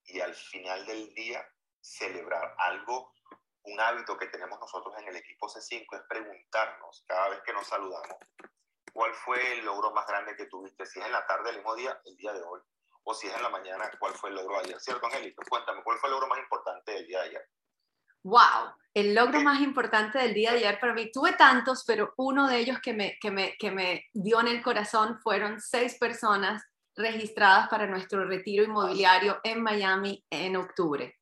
[0.07, 1.49] y al final del día
[1.81, 3.15] celebrar algo,
[3.63, 7.69] un hábito que tenemos nosotros en el equipo C5 es preguntarnos cada vez que nos
[7.69, 8.19] saludamos,
[8.93, 10.85] ¿cuál fue el logro más grande que tuviste?
[10.85, 12.61] Si es en la tarde, el mismo día, el día de hoy
[13.05, 14.81] o si es en la mañana, ¿cuál fue el logro de ayer?
[14.81, 15.43] ¿Cierto, Angélica?
[15.49, 17.49] Cuéntame, ¿cuál fue el logro más importante del día de ayer?
[18.25, 18.75] ¡Wow!
[18.95, 22.59] El logro más importante del día de ayer para mí, tuve tantos, pero uno de
[22.59, 26.63] ellos que me, que me, que me dio en el corazón fueron seis personas
[26.95, 31.19] registradas para nuestro retiro inmobiliario en Miami en octubre.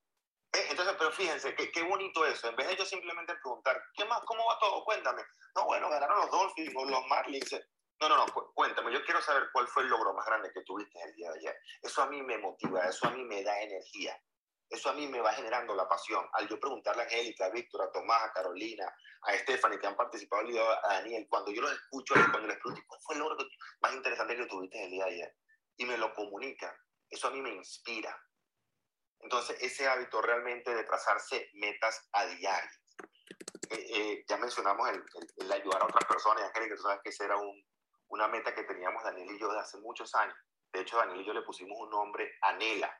[0.52, 2.48] Eh, entonces, pero fíjense, qué, qué, bonito eso.
[2.48, 4.20] En vez de yo simplemente preguntar, ¿qué más?
[4.26, 4.84] ¿Cómo va todo?
[4.84, 5.22] Cuéntame.
[5.54, 7.54] No, bueno, ganaron los Dolphins o los Marlins.
[8.00, 8.24] No, no, no,
[8.54, 11.38] cuéntame, yo quiero saber cuál fue el logro más grande que tuviste el día de
[11.38, 11.56] ayer.
[11.82, 14.18] Eso a mí me motiva, eso a mí me da energía,
[14.70, 16.26] eso a mí me va generando la pasión.
[16.32, 18.90] Al yo preguntarle a Angélica, a Víctor, a Tomás, a Carolina,
[19.20, 22.82] a Stephanie, que han participado el a Daniel, cuando yo los escucho, cuando les pregunto,
[22.86, 23.46] ¿cuál fue el logro
[23.82, 25.36] más interesante que tuviste el día de ayer?
[25.76, 26.74] Y me lo comunican,
[27.10, 28.18] eso a mí me inspira.
[29.18, 32.70] Entonces, ese hábito realmente de trazarse metas a diario.
[33.68, 35.04] Eh, eh, ya mencionamos el,
[35.36, 37.62] el, ayudar a otras personas, Angélica, tú sabes que ese era un,
[38.10, 40.36] una meta que teníamos Daniel y yo desde hace muchos años.
[40.72, 42.92] De hecho, Daniel y yo le pusimos un nombre, Anela,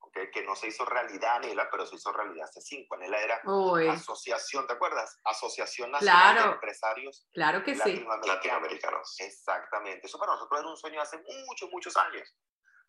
[0.00, 0.30] ¿okay?
[0.30, 2.94] que no se hizo realidad Anela, pero se hizo realidad hace cinco.
[2.94, 3.40] Anela era
[3.92, 5.18] asociación, ¿te acuerdas?
[5.24, 8.24] Asociación Nacional de Empresarios claro que latinoamericanos.
[8.24, 8.28] Sí.
[8.28, 9.20] latinoamericanos.
[9.20, 10.06] Exactamente.
[10.06, 12.34] Eso para nosotros era un sueño hace muchos, muchos años.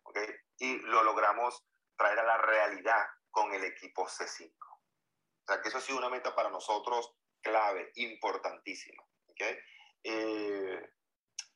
[0.02, 0.28] ¿okay?
[0.58, 4.52] Y lo logramos traer a la realidad con el equipo C5.
[4.60, 9.02] O sea, que eso ha sido una meta para nosotros clave, importantísima.
[9.28, 9.56] ¿okay?
[10.04, 10.97] Eh,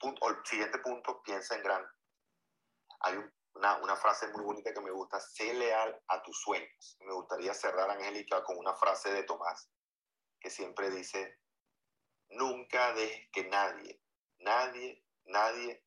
[0.02, 1.88] punto, el siguiente punto, piensa en grande.
[3.00, 3.16] Hay
[3.54, 6.96] una, una, frase muy bonita que me gusta, sé leal a tus sueños.
[7.00, 9.70] Me gustaría cerrar, Angélica, con una frase de Tomás,
[10.40, 11.38] que siempre dice,
[12.30, 14.00] nunca dejes que nadie,
[14.38, 15.84] nadie, nadie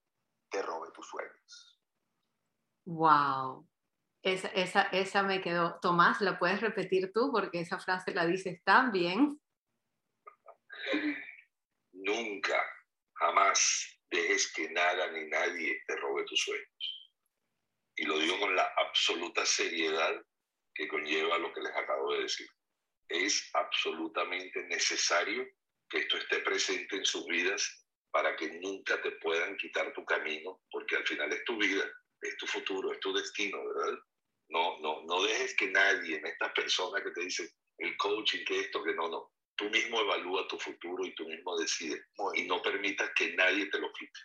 [0.49, 1.81] te robe tus sueños.
[2.85, 3.67] Wow.
[4.21, 5.79] Esa, esa, esa me quedó.
[5.81, 7.31] Tomás, ¿la puedes repetir tú?
[7.31, 9.39] Porque esa frase la dices tan bien.
[11.91, 12.61] Nunca,
[13.13, 17.11] jamás dejes que nada ni nadie te robe tus sueños.
[17.97, 20.21] Y lo digo con la absoluta seriedad
[20.73, 22.47] que conlleva lo que les acabo de decir.
[23.07, 25.45] Es absolutamente necesario
[25.89, 30.61] que esto esté presente en sus vidas para que nunca te puedan quitar tu camino,
[30.71, 31.85] porque al final es tu vida,
[32.21, 33.99] es tu futuro, es tu destino, ¿verdad?
[34.49, 38.61] No, no, no dejes que nadie, en esta persona que te dice el coaching, que
[38.61, 42.01] esto, que no, no tú mismo evalúa tu futuro y tú mismo decides
[42.33, 44.19] y no permitas que nadie te lo quite.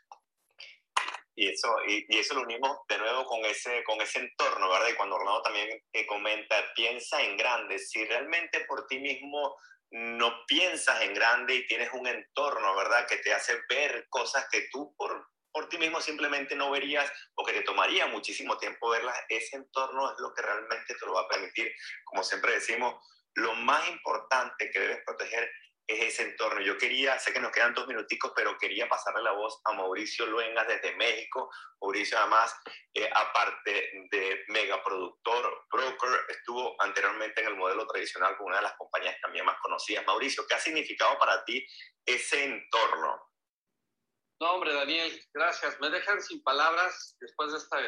[1.37, 4.89] Y eso, y, eso lo unimos de nuevo con ese, con ese entorno, ¿verdad?
[4.89, 7.79] Y cuando Orlando también eh, comenta, piensa en grande.
[7.79, 9.57] Si realmente por ti mismo
[9.91, 13.07] no piensas en grande y tienes un entorno, ¿verdad?
[13.07, 17.45] Que te hace ver cosas que tú por, por ti mismo simplemente no verías o
[17.45, 21.23] que te tomaría muchísimo tiempo verlas, ese entorno es lo que realmente te lo va
[21.23, 21.73] a permitir.
[22.05, 22.95] Como siempre decimos,
[23.35, 25.51] lo más importante que debes proteger
[25.87, 26.61] es ese entorno.
[26.61, 30.27] Yo quería, sé que nos quedan dos minuticos, pero quería pasarle la voz a Mauricio
[30.27, 31.51] Luengas desde México.
[31.81, 32.55] Mauricio, además,
[32.95, 38.77] eh, aparte de megaproductor, broker, estuvo anteriormente en el modelo tradicional con una de las
[38.77, 40.07] compañías también más conocidas.
[40.07, 41.67] Mauricio, ¿qué ha significado para ti
[42.07, 43.21] ese entorno?
[44.41, 45.79] No, hombre, Daniel, gracias.
[45.81, 47.79] Me dejan sin palabras después de esta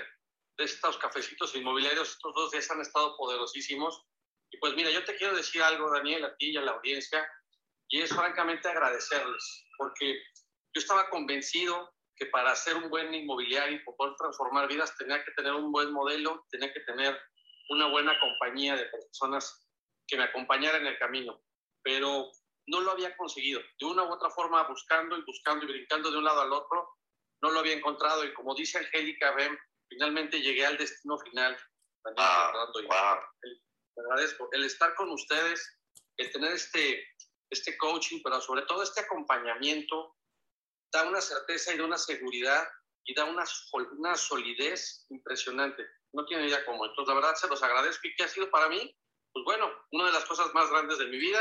[0.59, 4.05] de estos cafecitos inmobiliarios, estos dos días han estado poderosísimos.
[4.53, 7.26] Y pues mira, yo te quiero decir algo, Daniel, a ti y a la audiencia,
[7.88, 10.22] y es francamente agradecerles, porque
[10.74, 15.32] yo estaba convencido que para ser un buen inmobiliario y poder transformar vidas tenía que
[15.32, 17.18] tener un buen modelo, tenía que tener
[17.70, 19.68] una buena compañía de personas
[20.07, 21.42] que me acompañaran en el camino,
[21.82, 22.30] pero
[22.66, 23.61] no lo había conseguido.
[23.78, 26.88] De una u otra forma, buscando y buscando y brincando de un lado al otro,
[27.42, 28.24] no lo había encontrado.
[28.24, 31.59] Y como dice Angélica Ben, finalmente llegué al destino final.
[32.16, 32.68] Ah,
[33.42, 33.62] el,
[34.01, 35.78] agradezco el estar con ustedes,
[36.16, 37.05] el tener este,
[37.51, 40.16] este coaching, pero sobre todo este acompañamiento,
[40.93, 42.68] da una certeza y da una seguridad
[43.05, 43.45] y da una,
[43.99, 45.84] una solidez impresionante.
[46.12, 46.84] No tiene idea cómo.
[46.84, 48.07] Entonces, la verdad, se los agradezco.
[48.07, 48.95] ¿Y qué ha sido para mí?
[49.32, 51.40] Pues bueno, una de las cosas más grandes de mi vida,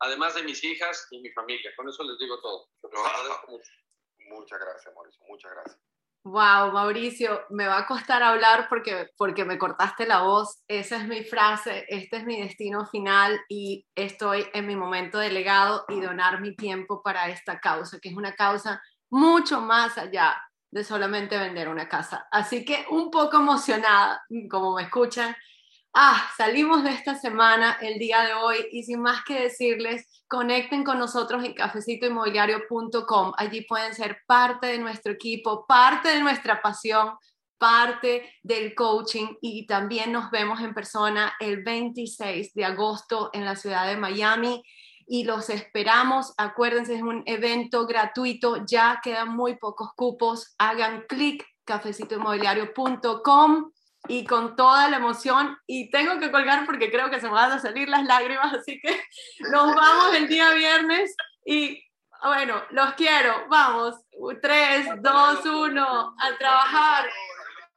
[0.00, 1.72] además de mis hijas y mi familia.
[1.76, 2.68] Con eso les digo todo.
[4.18, 5.24] Muchas gracias, Mauricio.
[5.28, 5.97] Muchas gracias.
[6.24, 10.62] Wow, Mauricio, me va a costar hablar porque, porque me cortaste la voz.
[10.68, 15.30] Esa es mi frase, este es mi destino final y estoy en mi momento de
[15.30, 20.36] legado y donar mi tiempo para esta causa, que es una causa mucho más allá
[20.70, 22.26] de solamente vender una casa.
[22.30, 25.34] Así que un poco emocionada, como me escuchan.
[26.00, 30.84] Ah, salimos de esta semana el día de hoy y sin más que decirles, conecten
[30.84, 33.32] con nosotros en cafecitoinmobiliario.com.
[33.36, 37.14] Allí pueden ser parte de nuestro equipo, parte de nuestra pasión,
[37.58, 43.56] parte del coaching y también nos vemos en persona el 26 de agosto en la
[43.56, 44.62] ciudad de Miami
[45.04, 46.32] y los esperamos.
[46.36, 50.54] Acuérdense, es un evento gratuito, ya quedan muy pocos cupos.
[50.58, 53.72] Hagan clic cafecitoinmobiliario.com
[54.08, 57.52] y con toda la emoción y tengo que colgar porque creo que se me van
[57.52, 59.00] a salir las lágrimas, así que
[59.52, 61.82] nos vamos el día viernes y
[62.22, 63.94] bueno, los quiero, vamos,
[64.42, 67.08] 3, 2, 1, a trabajar.